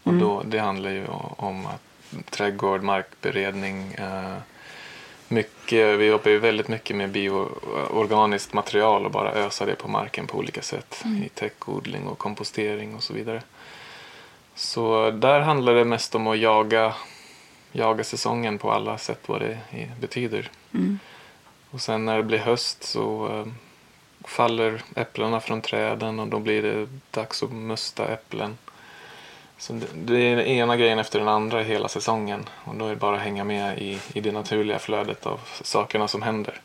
[0.02, 1.80] Och då, det handlar ju om att
[2.30, 4.36] trädgård, markberedning, eh,
[5.32, 10.26] mycket, vi jobbar ju väldigt mycket med bioorganiskt material och bara ösa det på marken
[10.26, 11.04] på olika sätt.
[11.24, 13.42] I täckodling och kompostering och så vidare.
[14.54, 16.94] Så där handlar det mest om att jaga,
[17.72, 19.58] jaga säsongen på alla sätt vad det
[20.00, 20.50] betyder.
[21.70, 23.52] Och sen när det blir höst så eh,
[24.24, 28.58] faller äpplena från träden och då blir det dags att musta äpplen.
[29.62, 32.48] Så det, det är den ena grejen efter den andra hela säsongen.
[32.64, 36.08] Och då är det bara att hänga med i, i det naturliga flödet av sakerna
[36.08, 36.60] som händer.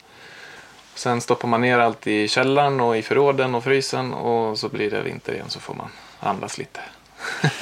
[0.95, 4.91] Sen stoppar man ner allt i källaren och i förråden och frysen och så blir
[4.91, 6.79] det vinter igen så får man andas lite.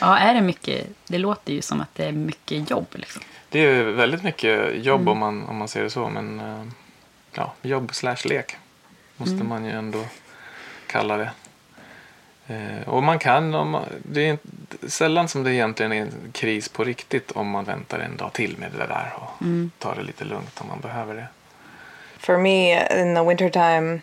[0.00, 0.86] Ja, är det mycket?
[1.06, 2.86] Det låter ju som att det är mycket jobb.
[2.92, 3.22] Liksom.
[3.48, 6.64] Det är väldigt mycket jobb om, man, om man ser det så men eh,
[7.32, 8.56] ja, jobb slash lek
[9.16, 10.04] måste man ju ändå
[10.86, 11.30] kalla det.
[12.48, 14.38] Eh, och man kan, om man, det är
[14.88, 18.58] sällan som det egentligen är en kris på riktigt om man väntar en dag till
[18.58, 19.44] med det där och
[19.78, 21.26] tar det lite lugnt om man behöver det.
[22.18, 24.00] For me, in the wintertime,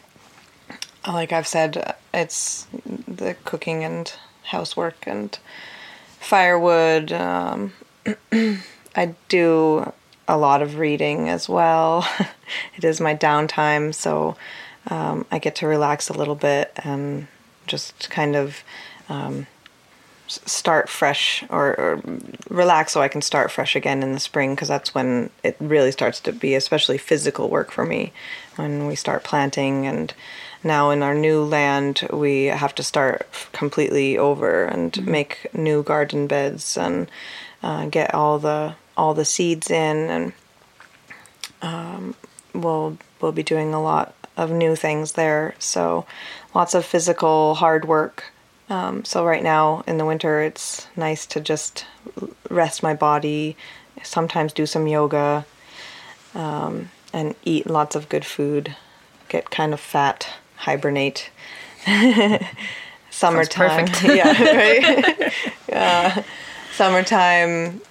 [1.08, 2.68] like I've said, it's
[3.18, 5.38] the cooking and housework and
[6.20, 7.12] firewood.
[7.12, 7.72] Um,
[8.96, 9.92] I do
[10.28, 12.06] a lot of reading as well.
[12.76, 14.36] it is my downtime, so
[14.90, 17.28] um, I get to relax a little bit and
[17.68, 18.64] just kind of
[19.10, 19.48] um,
[20.28, 22.02] start fresh or, or
[22.50, 25.92] relax so I can start fresh again in the spring because that's when it really
[25.92, 28.12] starts to be especially physical work for me
[28.56, 30.14] when we start planting and
[30.64, 36.26] now in our new land we have to start completely over and make new garden
[36.26, 37.10] beds and
[37.62, 40.34] uh, get all the all the seeds in and
[41.62, 42.16] um,
[42.54, 45.56] we'll we'll be doing a lot of new things there.
[45.60, 46.06] So
[46.54, 48.32] lots of physical hard work.
[48.70, 51.86] Um, so right now in the winter it's nice to just
[52.50, 53.56] rest my body
[54.04, 55.46] sometimes do some yoga
[56.34, 58.76] um, and eat lots of good food
[59.30, 61.30] get kind of fat hibernate.
[63.10, 63.88] Summertime.
[64.04, 64.44] yeah
[65.22, 65.34] right?
[65.72, 66.22] Uh,
[66.74, 67.82] summertime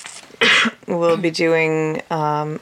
[0.87, 2.61] we'll be doing um,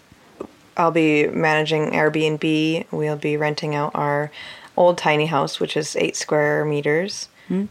[0.76, 2.86] i'll be managing airbnb.
[2.90, 4.30] We'll be renting out our
[4.76, 7.28] old tiny house which is eight square meters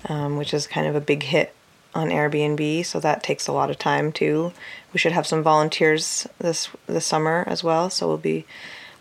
[0.09, 1.55] um, which is kind of a big hit
[1.93, 2.85] on airbnb.
[2.85, 4.53] So that takes a lot of time too.
[4.93, 7.89] We should have some volunteers this this summer as well.
[7.89, 8.45] So we'll be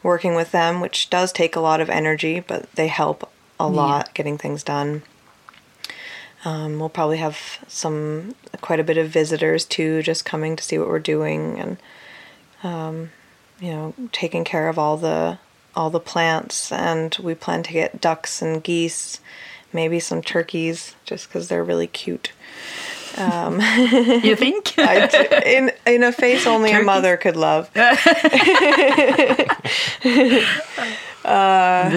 [0.03, 4.15] working with them which does take a lot of energy but they help a lot
[4.15, 5.03] getting things done.
[6.43, 10.79] Um, we'll probably have some quite a bit of visitors too, just coming to see
[10.79, 11.77] what we're doing and
[12.63, 13.11] um,
[13.61, 15.39] you know taking care of all the
[15.75, 16.73] all the plants.
[16.73, 19.21] And we plan to get ducks and geese,
[19.73, 22.33] maybe some turkeys, just because they're really cute.
[23.17, 24.75] You think?
[24.79, 27.69] I d- in in a face only a mother could love.
[27.75, 27.97] the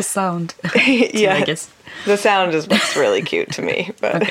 [0.01, 0.55] sound.
[0.63, 1.69] I yeah, guess.
[2.05, 4.23] the sound is what's really cute to me, but.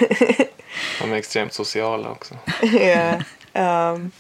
[1.00, 2.34] De är extremt sociala också.
[2.62, 3.22] yeah.
[3.54, 4.12] Um,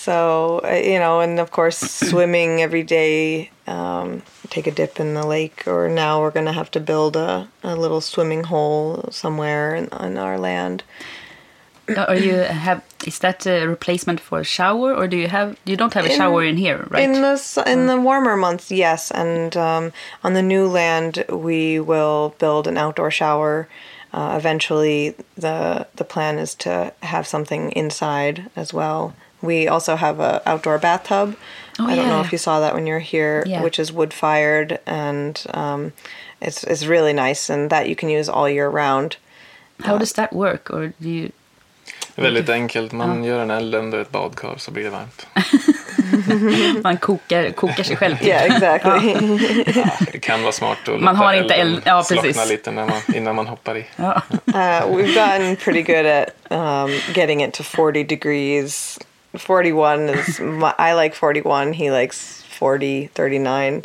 [0.00, 1.76] so uh, you know, and of course,
[2.10, 3.50] swimming every day.
[3.66, 7.48] Um, take a dip in the lake, or now we're gonna have to build a,
[7.62, 10.82] a little swimming hole somewhere in, on our land.
[11.96, 12.34] Are you
[12.66, 16.04] have is that a replacement for a shower or do you have you don't have
[16.04, 17.04] a In- shower in here, right?
[17.04, 19.92] In the in the warmer months, yes, and um,
[20.24, 23.68] on the new land, we will build an outdoor shower.
[24.12, 29.14] Uh, eventually, the the plan is to have something inside as well.
[29.42, 31.34] We also have a outdoor bathtub.
[31.78, 33.62] Oh, I don't know if you saw that when you're here, Yeah.
[33.62, 35.92] which is wood fired, and um,
[36.40, 39.16] it's it's really nice, and that you can use all year round.
[39.84, 41.30] How does that work or do you
[42.14, 42.92] Det är väldigt enkelt.
[42.92, 45.26] Man gör en eld under ett badkar så blir det varmt.
[46.84, 48.16] man kokar, kokar sig själv?
[48.16, 48.26] typ?
[48.26, 49.12] Yeah, exactly.
[49.80, 52.86] Ja, det kan vara smart att Man låta har inte elden ja, slockna lite när
[52.86, 53.84] man, innan man hoppar i.
[53.96, 54.22] Ja.
[54.48, 54.54] Uh,
[54.96, 58.98] we've gotten pretty good at um, getting it to 40 degrees.
[59.36, 61.72] 41 is, my, I like 41.
[61.72, 63.84] He likes 40, 39.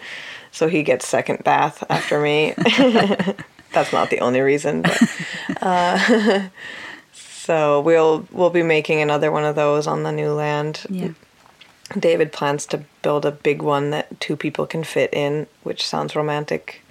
[0.52, 2.54] So he gets second bath after me.
[3.74, 4.84] That's not the only reason.
[4.84, 5.02] But,
[5.62, 6.48] uh,
[7.12, 10.86] so we'll we'll be making another one of those on the new land.
[10.90, 11.10] Yeah.
[12.00, 16.16] David plans to build a big one that two people can fit in, which sounds
[16.16, 16.82] romantic.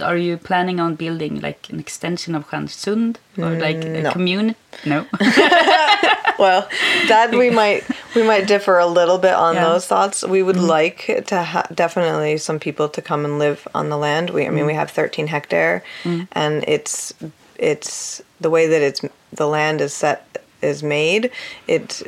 [0.00, 4.12] Are you planning on building like an extension of Stjärnsund or like a Mm, no.
[4.12, 4.58] community?
[4.84, 5.04] No.
[6.38, 6.68] well
[7.08, 7.82] that we might
[8.14, 9.64] we might differ a little bit on Yeah.
[9.64, 13.88] those thoughts we would like to ha- definitely some people to come and live on
[13.88, 17.14] the land we i mean we have 13 hectare and it's
[17.58, 19.00] it's the way that it's
[19.32, 21.30] the land is set is made
[21.66, 22.02] it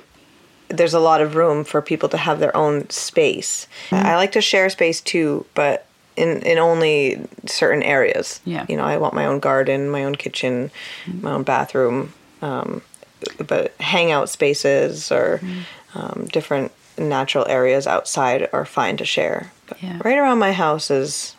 [0.68, 4.40] there's a lot of room for people to have their own space i like to
[4.40, 8.66] share space too but in, in only certain areas Yeah.
[8.68, 10.70] you know i want my own garden my own kitchen
[11.22, 12.82] my own bathroom um,
[13.46, 15.40] but hangout spaces or
[15.94, 19.50] um, different natural areas outside are fine to share.
[19.66, 19.98] But Yeah.
[20.04, 21.34] right around my house is,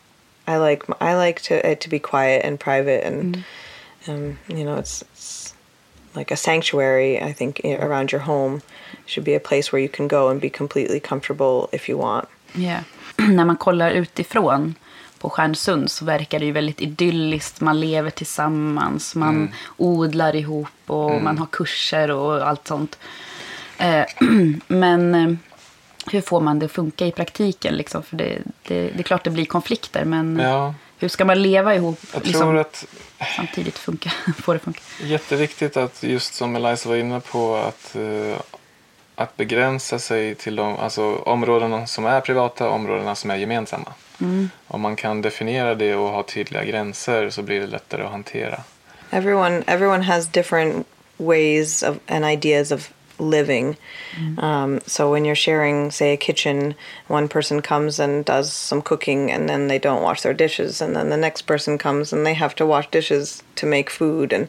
[0.47, 3.45] I like I like to it to be quiet and private and,
[4.07, 5.03] um, you know, it's
[6.19, 7.17] like a sanctuary.
[7.29, 8.61] I think around your home
[9.05, 12.27] should be a place where you can go and be completely comfortable if you want.
[12.55, 12.83] Yeah.
[13.17, 14.75] När man kollar utifrån
[15.19, 17.61] på Stjärnsund så verkar det ju väldigt idylliskt.
[17.61, 22.99] Man lever tillsammans, man odlar ihop och man har kurser och allt sånt.
[23.77, 24.05] Eh,
[24.67, 25.33] men eh,
[26.11, 27.75] hur får man det att funka i praktiken?
[27.75, 28.03] Liksom?
[28.03, 31.75] För det, det, det är klart det blir konflikter, men Ja, hur ska man leva
[31.75, 32.85] ihop jag liksom, tror att
[33.35, 34.81] samtidigt funka, få det funka?
[35.03, 38.39] jätteviktigt att just som Eliza var inne på att, eh,
[39.15, 43.93] att begränsa sig till de alltså, områdena som är privata och områdena som är gemensamma.
[44.67, 48.59] Om man kan definiera det och ha tydliga gränser så blir det lättare att hantera.
[49.11, 50.87] Everyone everyone has different
[51.17, 52.89] ways of and ideas of
[53.19, 53.77] living.
[54.37, 56.75] Um, so when you're sharing, say, a kitchen,
[57.07, 60.95] one person comes and does some cooking, and then they don't wash their dishes, and
[60.95, 64.47] then the next person comes and they have to wash dishes to make food, and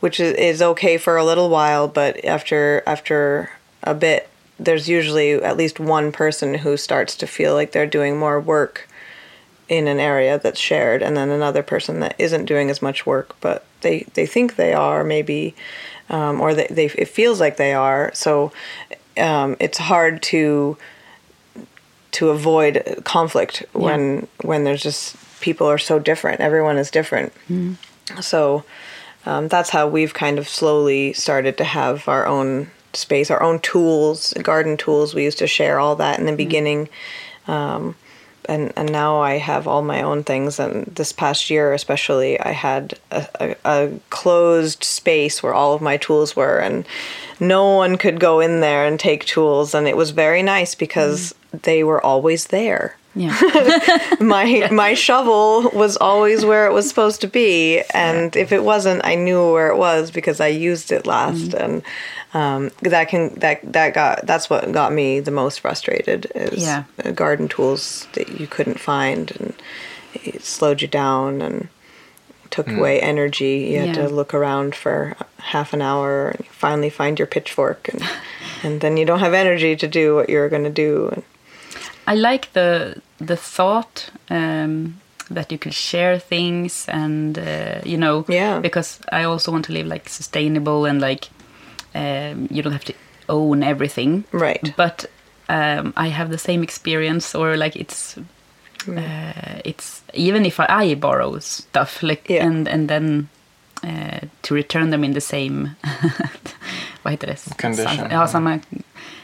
[0.00, 3.50] which is, is okay for a little while, but after after
[3.82, 8.18] a bit, there's usually at least one person who starts to feel like they're doing
[8.18, 8.88] more work
[9.68, 13.36] in an area that's shared and then another person that isn't doing as much work
[13.40, 15.54] but they they think they are maybe
[16.10, 18.10] um, or they, they it feels like they are.
[18.14, 18.52] So
[19.18, 20.76] um, it's hard to
[22.12, 26.40] to avoid conflict when when there's just people are so different.
[26.40, 27.32] Everyone is different.
[28.20, 28.64] So
[29.26, 33.60] um, that's how we've kind of slowly started to have our own space our own
[33.60, 35.14] tools garden tools.
[35.14, 36.88] We used to share all that in the beginning.
[37.46, 37.94] Um,
[38.48, 40.58] and and now I have all my own things.
[40.58, 45.82] And this past year, especially, I had a, a, a closed space where all of
[45.82, 46.86] my tools were, and
[47.38, 49.74] no one could go in there and take tools.
[49.74, 51.62] And it was very nice because mm.
[51.62, 52.97] they were always there.
[53.14, 53.36] Yeah.
[54.20, 59.04] My my shovel was always where it was supposed to be, and if it wasn't,
[59.04, 61.54] I knew where it was because I used it last.
[61.54, 61.82] And
[62.34, 66.84] um, that can that that got that's what got me the most frustrated is Yeah.
[67.04, 69.54] uh, garden tools that you couldn't find and
[70.14, 71.68] it slowed you down and
[72.50, 74.02] took away energy you had Yeah.
[74.06, 78.02] to look around for half an hour and finally find your pitchfork and
[78.62, 81.22] and then you don't have energy to do what you're going to do and
[82.12, 82.94] I like the
[83.26, 84.94] the thought um,
[85.34, 87.42] that you could share things and uh,
[87.84, 88.60] you know Yeah.
[88.60, 91.28] because I also want to live like sustainable and like
[91.94, 92.92] um, you don't have to
[93.28, 94.74] own everything Right.
[94.76, 95.04] but
[95.48, 98.16] um, I have the same experience or like it's
[98.86, 98.98] Mm.
[98.98, 102.46] uh, it's even if I, borrow stuff like Yeah.
[102.46, 103.28] and and then
[103.84, 105.70] uh, to return them in the same
[107.02, 107.56] vad heter det?
[107.62, 108.08] Condition.
[108.10, 108.58] Ja, samma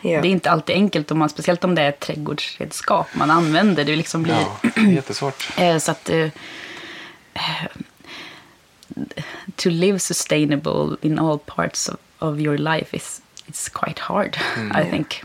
[0.05, 0.21] Ja.
[0.21, 3.85] det är inte alltid enkelt, om man, speciellt om det är ett trädgårdsredskap man använder.
[3.85, 5.49] Det liksom blir, Ja, det är jättesvårt.
[5.59, 6.29] eh, så att, eh,
[9.57, 14.37] to live sustainable in all parts of, of your life is it's quite hard,
[14.81, 15.23] I think.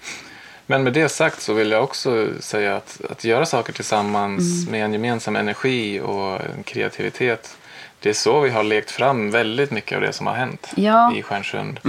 [0.66, 4.86] Men med det sagt så vill jag också säga att, att göra saker tillsammans med
[4.86, 7.58] en gemensam energi och en kreativitet.
[8.00, 11.16] Det är så vi har lekt fram väldigt mycket av det som har hänt Ja.
[11.16, 11.80] i Stjärnsund.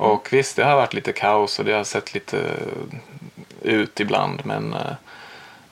[0.00, 2.36] Och visst, det har varit lite kaos och det har sett lite
[3.62, 4.40] ut ibland.
[4.44, 4.80] Men, eh,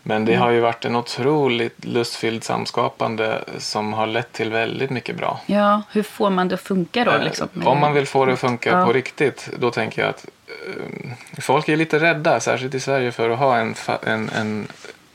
[0.03, 5.17] men det har ju varit en otroligt lustfylld samskapande som har lett till väldigt mycket
[5.17, 5.41] bra.
[5.47, 7.11] Ja, hur får man det att funka då?
[7.11, 7.49] Eh, Liksom?
[7.65, 8.87] Om man vill få det att funka Ja.
[8.87, 10.27] på riktigt, då tänker jag att
[10.67, 11.11] eh,
[11.41, 14.67] folk är lite rädda, särskilt i Sverige, för att ha en, en, en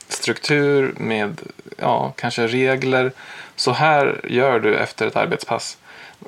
[0.07, 1.41] struktur med
[1.78, 3.11] ja, kanske regler.
[3.55, 5.78] Så här gör du efter ett arbetspass.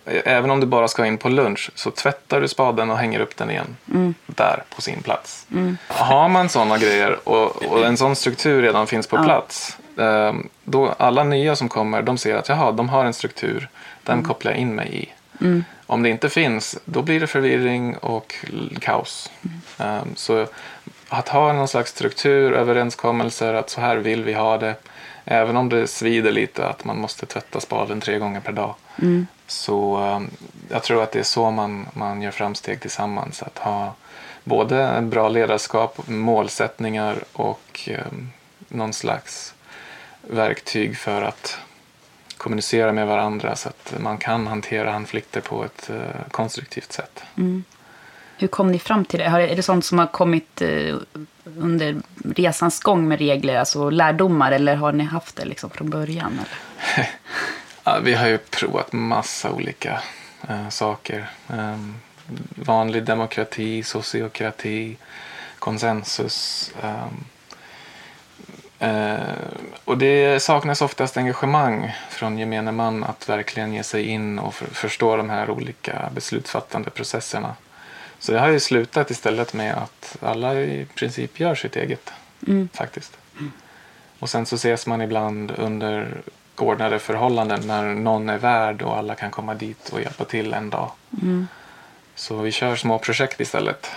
[0.05, 3.37] Även om du bara ska in på lunch så tvättar du spaden och hänger upp
[3.37, 3.77] den igen.
[4.25, 5.47] Där på sin plats.
[5.87, 9.77] Har man sådana grejer och, och en sån struktur redan finns på plats.
[9.97, 10.33] eh,
[10.63, 13.69] Då alla nya som kommer de ser att jaha, de har en struktur.
[14.03, 15.09] Den kopplar jag in mig i.
[15.87, 18.35] Om det inte finns, då blir det förvirring och
[18.81, 19.31] kaos.
[19.77, 20.47] Um, så
[21.09, 24.75] att ha någon slags struktur, överenskommelser, att så här vill vi ha det.
[25.25, 28.75] Även om det svider lite att man måste tvätta spaden tre gånger per dag.
[29.47, 30.29] Så um,
[30.69, 33.43] jag tror att det är så man, man gör framsteg tillsammans.
[33.43, 33.93] Att ha
[34.43, 38.31] både en bra ledarskap, målsättningar och um,
[38.67, 39.53] någon slags
[40.21, 41.57] verktyg för att
[42.37, 45.97] kommunicera med varandra så att man kan hantera konflikter på ett eh,
[46.31, 47.23] konstruktivt sätt.
[48.37, 49.25] Hur kom ni fram till det?
[49.25, 50.95] Är det sånt som har kommit eh,
[51.57, 51.95] under
[52.35, 56.39] resans gång med regler, alltså lärdomar, eller har ni haft det liksom från början?
[57.87, 60.01] Ja, vi har ju provat massa olika
[60.49, 61.29] eh, saker.
[61.49, 61.95] Ehm,
[62.55, 64.97] vanlig demokrati, sociokrati,
[65.59, 66.71] konsensus.
[66.83, 67.25] ehm,
[68.79, 69.19] eh,
[69.85, 74.65] och det saknas oftast engagemang från gemene man att verkligen ge sig in och för,
[74.65, 77.55] förstå de här olika beslutsfattande processerna.
[78.19, 82.13] Så det har ju slutat istället med att alla i princip gör sitt eget
[82.73, 83.17] faktiskt.
[84.19, 86.21] Och sen så ses man ibland under
[86.61, 90.69] ordnade förhållanden när någon är värd och alla kan komma dit och hjälpa till en
[90.69, 90.91] dag.
[92.15, 93.91] Så vi kör små projekt istället.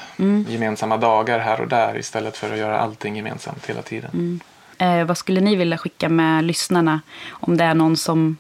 [0.48, 4.40] Gemensamma dagar här och där istället för att göra allting gemensamt hela tiden.
[4.78, 7.00] Eh, vad skulle ni vilja skicka med lyssnarna
[7.30, 8.36] om det är någon som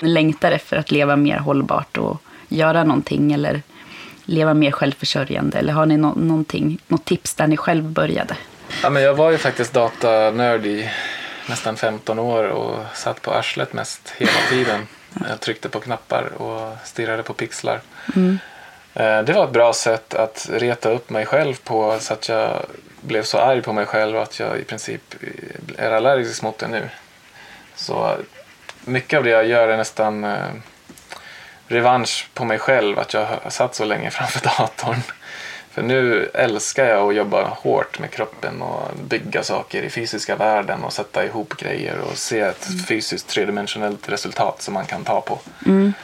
[0.00, 3.62] längtar efter att leva mer hållbart och göra någonting eller
[4.24, 5.58] leva mer självförsörjande?
[5.58, 8.36] Eller har ni någonting, något tips där ni själv började?
[8.82, 10.90] Ja, men jag var ju faktiskt datanörd i
[11.48, 14.88] nästan 15 år och satt på arslet mest hela tiden.
[15.28, 17.80] Jag tryckte på knappar och stirrade på pixlar.
[18.94, 22.66] Eh, Det var ett bra sätt att reta upp mig själv på så att jag
[23.00, 25.14] blev så arg på mig själv att jag i princip
[25.78, 26.88] är allergisk mot det nu.
[27.76, 28.16] Så
[28.84, 30.38] mycket av det jag gör är nästan eh,
[31.68, 35.02] revansch på mig själv att jag har satt så länge framför datorn.
[35.74, 40.84] För nu älskar jag att jobba hårt med kroppen och bygga saker i fysiska världen
[40.84, 45.38] och sätta ihop grejer och se ett fysiskt tredimensionellt resultat som man kan ta på.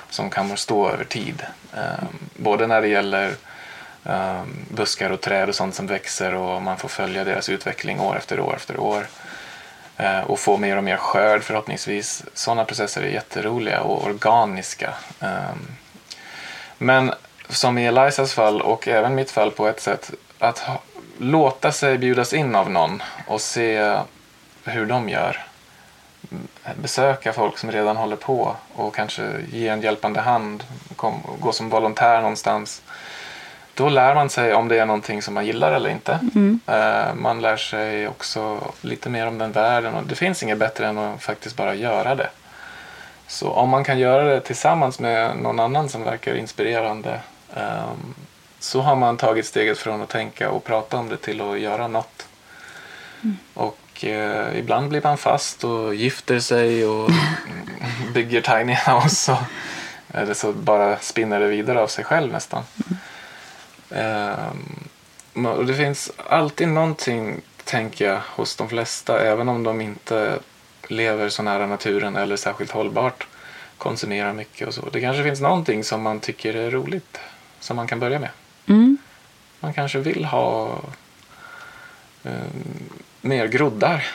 [0.09, 1.43] Som kan stå över tid.
[1.75, 2.05] Eh,
[2.37, 3.33] både när det gäller
[4.05, 8.17] eh, buskar och träd och sånt som växer och man får följa deras utveckling år
[8.17, 9.07] efter år efter år.
[9.97, 12.25] Eh, och få mer och mer skörd förhoppningsvis.
[12.35, 14.95] Sådana processer är jätteroliga och organiska.
[15.21, 15.67] Ehm,
[16.79, 17.13] men
[17.51, 20.79] som i Elisas fall och även mitt fall på ett sätt att ha,
[21.19, 23.97] låta sig bjudas in av någon och se
[24.65, 25.47] hur de gör.
[26.75, 29.23] Besöka folk som redan håller på och kanske
[29.53, 30.65] ge en hjälpande hand.
[30.97, 32.83] Kom, gå som volontär någonstans.
[33.75, 36.19] Då lär man sig om det är någonting som man gillar eller inte.
[36.67, 40.87] Eh, Man lär sig också lite mer om den världen och det finns inget bättre
[40.87, 42.29] än att faktiskt bara göra det.
[43.27, 47.21] Så om man kan göra det tillsammans med någon annan som verkar inspirerande
[47.55, 48.15] ehm,
[48.59, 51.89] så har man tagit steget från att tänka och prata om det till att göra
[51.89, 52.27] något.
[53.55, 57.11] Och eh, ibland blir man fast och gifter sig och
[58.15, 59.33] bygger tiny house.
[59.33, 59.39] Och,
[60.15, 62.63] eller så bara spinner det vidare av sig själv nästan.
[63.91, 70.39] Ehm, och det finns alltid någonting, tänker jag, hos de flesta, även om de inte
[70.89, 73.27] lever så nära naturen eller särskilt hållbart,
[73.79, 74.89] konsumerar mycket och så.
[74.93, 77.19] Det kanske finns någonting som man tycker är roligt,
[77.61, 78.31] som man kan börja med.
[78.67, 78.99] Mm.
[79.61, 80.79] Man kanske vill ha
[82.25, 82.33] eh,
[83.21, 84.07] mer groddar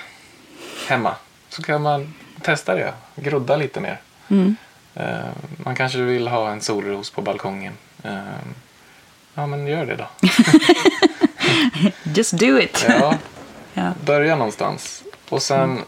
[0.87, 1.15] hemma.
[1.49, 3.99] Så kan man testa det, grodda lite mer.
[4.27, 4.55] Mm.
[4.95, 5.25] Eh,
[5.57, 7.73] man kanske vill ha en solros på balkongen.
[8.03, 8.19] Eh,
[9.33, 10.07] ja, men gör det då.
[12.03, 12.85] Just do it.
[12.89, 13.17] Ja,
[13.77, 13.93] Ja.
[14.05, 15.03] börja någonstans.
[15.29, 15.81] Och sen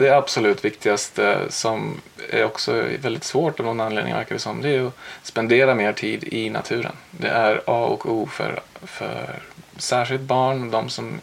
[0.00, 4.62] det absolut viktigaste som är också väldigt svårt av någon anledning verkar det som.
[4.62, 4.92] Det är att
[5.22, 6.92] spendera mer tid i naturen.
[7.10, 9.42] Det är A och O för, för
[9.76, 11.20] särskilt barn, de som,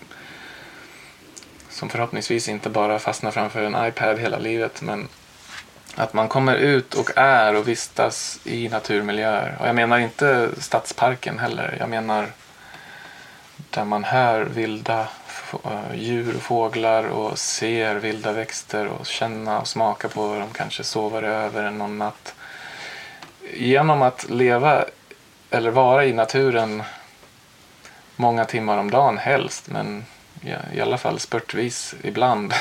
[1.69, 4.82] som förhoppningsvis inte bara fastnar framför en iPad hela livet.
[4.82, 5.07] Men
[5.95, 9.57] att man kommer ut och är och vistas i naturmiljöer.
[9.59, 11.78] Och jag menar inte stadsparken heller.
[11.80, 12.28] Jag menar
[13.69, 15.07] där man hör vilda
[15.93, 20.83] djur och fåglar och ser vilda växter och känna och smaka på vad de kanske
[20.83, 22.35] sover över någon natt.
[23.53, 24.85] Genom att leva
[25.49, 26.83] eller vara i naturen
[28.15, 30.05] många timmar om dagen helst, men
[30.73, 32.53] i alla fall spurtvis ibland,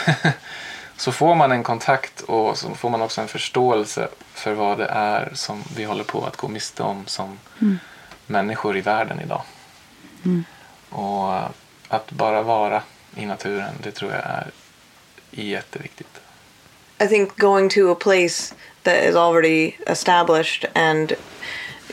[0.96, 4.86] så får man en kontakt och så får man också en förståelse för vad det
[4.86, 7.38] är som vi håller på att gå miste om som
[8.26, 9.42] människor i världen idag.
[10.90, 11.48] Och eh,
[11.88, 12.82] att bara vara
[13.14, 14.50] i naturen, det tror jag är
[15.30, 16.20] jätteviktigt.
[16.98, 21.12] I think going to a place that is already established and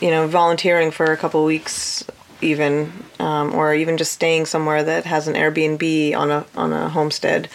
[0.01, 2.05] you know volunteering for a couple weeks
[2.41, 6.89] even um, or even just staying somewhere that has an Airbnb on a on a
[6.89, 7.49] homestead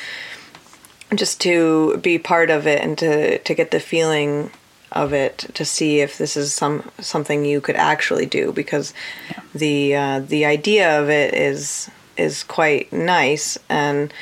[1.15, 4.51] just to be part of it and to to get the feeling
[4.93, 8.93] of it to see if this is some something you could actually do because
[9.55, 14.13] the uh, the idea of it is is quite nice and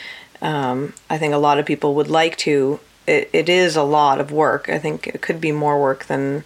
[0.43, 2.81] um, I think a lot of people would like to.
[3.07, 4.69] It, it is a lot of work.
[4.69, 6.45] I think it could be more work than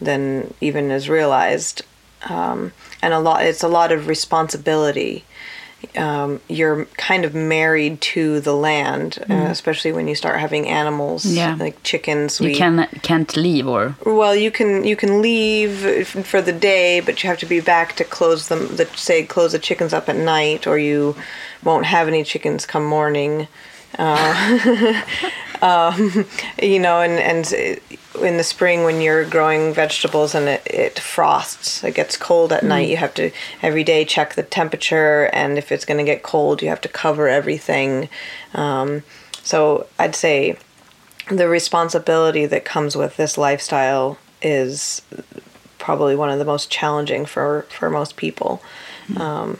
[0.00, 1.82] than even is realized,
[2.28, 3.44] um, and a lot.
[3.44, 5.24] It's a lot of responsibility.
[5.96, 11.24] Um, you're kind of married to the land, uh, especially when you start having animals
[11.26, 11.56] Yeah.
[11.58, 12.40] like chickens.
[12.40, 13.94] You can, can't leave or...
[14.06, 17.96] Well, you can you can leave for the day, but you have to be back
[17.96, 18.76] to close them.
[18.76, 21.14] The, say close the chickens up at night, or you
[21.62, 23.48] won't have any chickens come morning.
[23.98, 25.02] Uh,
[25.62, 26.26] um,
[26.62, 27.80] you know, and and
[28.20, 32.62] in the spring when you're growing vegetables and it, it frosts, it gets cold at
[32.62, 32.88] night.
[32.90, 33.30] You have to
[33.62, 36.88] every day check the temperature, and if it's going to get cold, you have to
[36.88, 38.10] cover everything.
[38.52, 39.02] Um,
[39.42, 40.58] so I'd say
[41.30, 45.02] the responsibility that comes with this lifestyle is
[45.78, 48.62] probably one of the most challenging for for most people
[49.16, 49.58] um,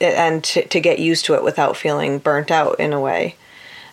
[0.00, 3.36] and to, to get used to it without feeling burnt out in a way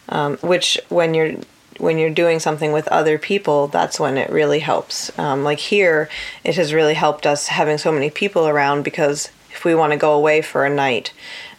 [0.09, 1.35] um, which when you're
[1.79, 6.09] when you're doing something with other people that's when it really helps um, like here
[6.43, 9.97] it has really helped us having so many people around because if we want to
[9.97, 11.13] go away for a night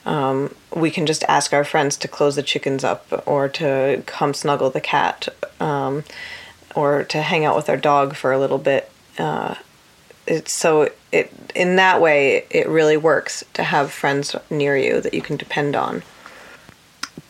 [0.09, 4.33] um, we can just ask our friends to close the chickens up or to come
[4.33, 5.29] snuggle the cat
[5.61, 6.03] um,
[6.75, 8.91] or to hang out with our dog for a little bit.
[9.19, 9.55] Uh,
[10.27, 15.13] it's so it in that way it really works to have friends near you that
[15.13, 16.03] you can depend on.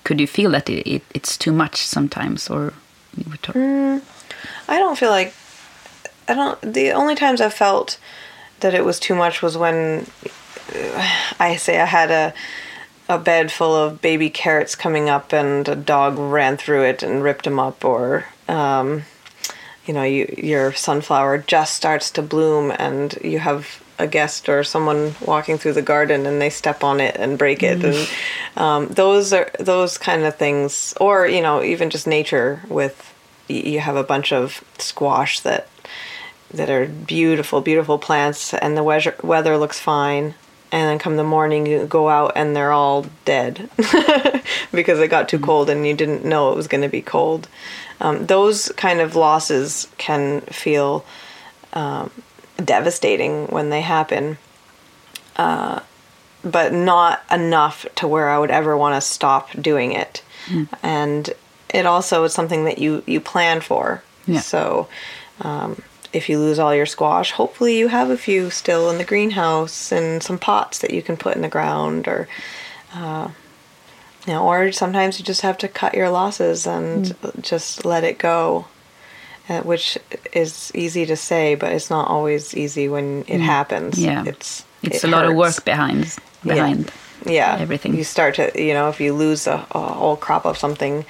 [0.09, 2.73] Could you feel that it, it, it's too much sometimes, or
[3.43, 5.35] talk- I don't feel like
[6.27, 6.59] I don't.
[6.63, 7.99] The only times I've felt
[8.61, 10.07] that it was too much was when
[10.75, 12.33] uh, I say I had a
[13.07, 17.23] a bed full of baby carrots coming up and a dog ran through it and
[17.23, 19.03] ripped them up, or um,
[19.85, 24.63] you know, you, your sunflower just starts to bloom and you have a guest or
[24.63, 27.85] someone walking through the garden and they step on it and break it.
[27.85, 28.09] And
[28.57, 33.15] um, those are those kind of things or you know even just nature with
[33.49, 35.69] you have a bunch of squash that
[36.53, 40.35] that are beautiful beautiful plants and the weather weather looks fine.
[40.71, 43.71] And then come the morning you go out and they're all dead
[44.71, 47.49] because it got too cold and you didn't know it was going to be cold.
[48.03, 51.07] Um, those kind of losses can feel
[51.73, 52.11] um,
[52.63, 54.39] devastating when they happen.
[55.37, 55.81] Uh,
[56.45, 60.23] but not enough to where i would ever want to stop doing it.
[60.83, 61.31] And
[61.69, 64.03] it also is something that you you plan for.
[64.27, 64.41] Yeah.
[64.41, 64.89] so
[65.41, 65.83] um,
[66.13, 69.93] if you lose all your squash, hopefully you have a few still in the greenhouse
[69.93, 72.29] and some pots that you can put in the ground, or
[72.95, 73.29] uh,
[74.27, 78.19] you know, or sometimes you just have to cut your losses and just let it
[78.19, 78.67] go,
[79.49, 79.99] uh, which
[80.33, 83.99] is easy to say, but it's not always easy when it happens.
[83.99, 84.25] Yeah.
[84.27, 86.91] it's it's it a lot of work behind behind.
[87.27, 87.95] yeah everything.
[87.97, 91.05] you start to you know if you lose a, a whole crop of something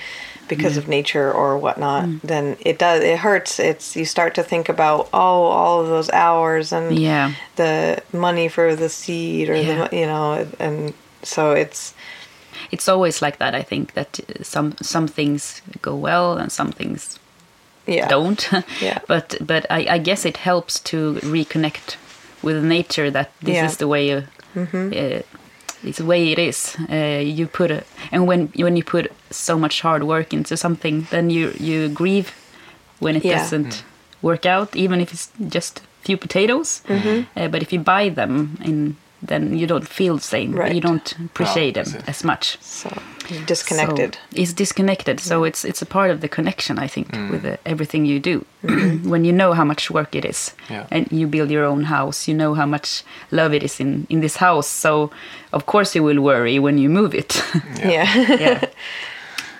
[0.49, 2.21] because of nature or whatnot Mm.
[2.23, 6.09] then it does it hurts it's you start to think about oh all of those
[6.11, 7.33] hours and Yeah.
[7.57, 9.89] the money for the seed or Yeah.
[9.89, 11.93] the you know and so it's
[12.71, 13.55] It's always like that.
[13.55, 17.19] I think that some some things go well and some things
[17.89, 18.51] yeah don't.
[18.83, 18.99] Yeah.
[19.09, 21.97] but but I, I guess it helps to reconnect
[22.43, 23.11] with nature.
[23.11, 23.67] That this Yeah.
[23.67, 24.13] is the way.
[24.13, 24.23] Uh,
[24.57, 25.23] uh,
[25.85, 26.77] it's the way it is.
[26.91, 27.83] Uh, you put a,
[28.13, 32.33] and when when you put so much hard work into something, then you you grieve
[33.01, 33.39] when it Yeah.
[33.39, 33.85] doesn't
[34.23, 36.83] work out, even if it's just a few potatoes.
[36.89, 37.23] Mm-hmm.
[37.37, 40.53] Uh, but if you buy them, in, then you don't feel the same.
[40.53, 40.75] Right.
[40.75, 42.57] You don't appreciate them as much.
[42.61, 42.89] so
[43.47, 45.21] disconnected So it's disconnected.
[45.21, 47.31] So it's it's a part of the connection, I think, Mm.
[47.31, 48.45] with uh, everything you do.
[49.11, 50.87] when you know how much work it is, Yeah.
[50.91, 54.21] and you build your own house, you know how much love it is in in
[54.21, 54.69] this house.
[54.81, 55.11] So
[55.53, 57.45] of course you will worry when you move it.
[57.85, 58.61] yeah yeah.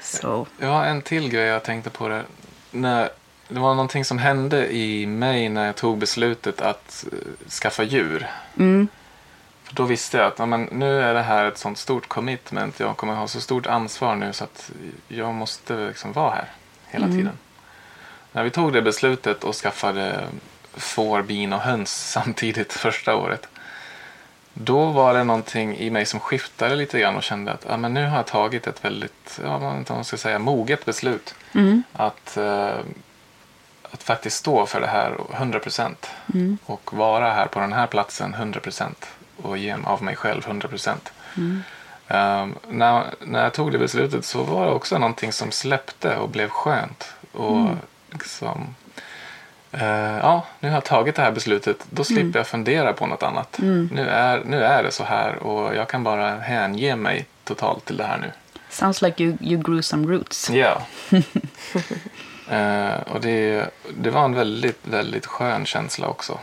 [0.03, 2.23] So Ja, en till grej jag tänkte på det.
[2.71, 3.09] När,
[3.49, 8.27] det var någonting som hände i mig när jag tog beslutet att eh, skaffa djur.
[8.57, 8.87] För
[9.71, 12.81] då visste jag att ja, men, nu är det här ett sånt stort commitment.
[12.81, 14.71] Jag kommer ha så stort ansvar nu så att
[15.09, 16.49] jag måste liksom vara här
[16.87, 17.39] hela tiden.
[18.33, 20.29] När vi tog det beslutet och skaffade
[20.73, 23.49] får, bin och höns samtidigt första året.
[24.55, 27.95] Då var det någonting i mig som skiftade lite grann och kände att ja, men
[27.95, 31.35] nu har jag tagit ett väldigt, ja, man inte ska säga, moget beslut.
[31.93, 32.79] Att, eh,
[33.83, 36.11] att faktiskt stå för det här 100 procent.
[36.67, 39.07] Och vara här på den här platsen 100 procent.
[39.43, 41.13] Och ge av mig själv 100 procent.
[42.11, 46.29] Um, när, när jag tog det beslutet så var det också någonting som släppte och
[46.29, 47.13] blev skönt.
[47.33, 47.69] Och
[48.11, 48.75] liksom,
[49.73, 51.87] eh, ja, nu har jag tagit det här beslutet.
[51.91, 53.59] Då slipper jag fundera på något annat.
[53.93, 57.97] Nu, är, nu är det så här och jag kan bara hänge mig totalt till
[57.97, 58.31] det här nu.
[58.71, 60.51] sounds like you you grew some roots.
[60.51, 60.83] Ja.
[62.57, 66.39] eh, och det, det var en väldigt, väldigt skön känsla också.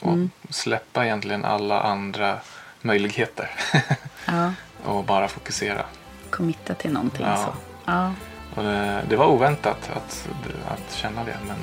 [0.00, 2.38] Att släppa egentligen alla andra
[2.82, 3.50] möjligheter.
[4.26, 4.52] Ja.
[4.84, 5.84] och bara fokusera.
[6.30, 7.26] Committa till någonting.
[7.26, 7.36] Ja.
[7.36, 7.52] Så.
[7.84, 8.12] Ja.
[8.54, 10.28] Och det, det var oväntat att,
[10.68, 11.56] att känna det, men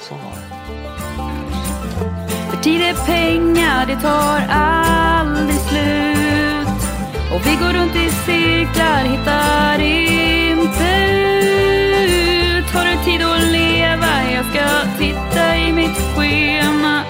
[0.00, 0.42] så var det.
[2.50, 6.68] För tid är pengar, det tar aldrig slut.
[7.34, 11.29] Och vi går runt i cirklar, hittar inte ut.
[12.74, 14.30] Har du tid att leva?
[14.32, 17.04] Jag ska titta i mitt schema.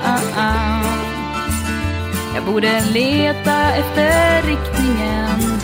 [2.34, 5.60] Jag borde leta efter riktningen.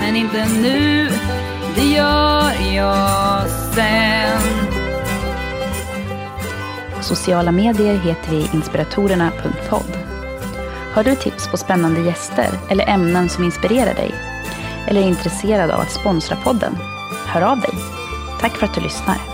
[0.00, 1.08] Men inte nu,
[1.74, 4.40] det gör jag sen.
[7.00, 9.98] Sociala medier heter vi inspiratorerna.podd.
[10.94, 14.14] Har du tips på spännande gäster eller ämnen som inspirerar dig?
[14.86, 16.91] Eller är intresserad av att sponsra podden?
[17.32, 17.74] Hör av dig.
[18.40, 19.31] Tack för att du lyssnar.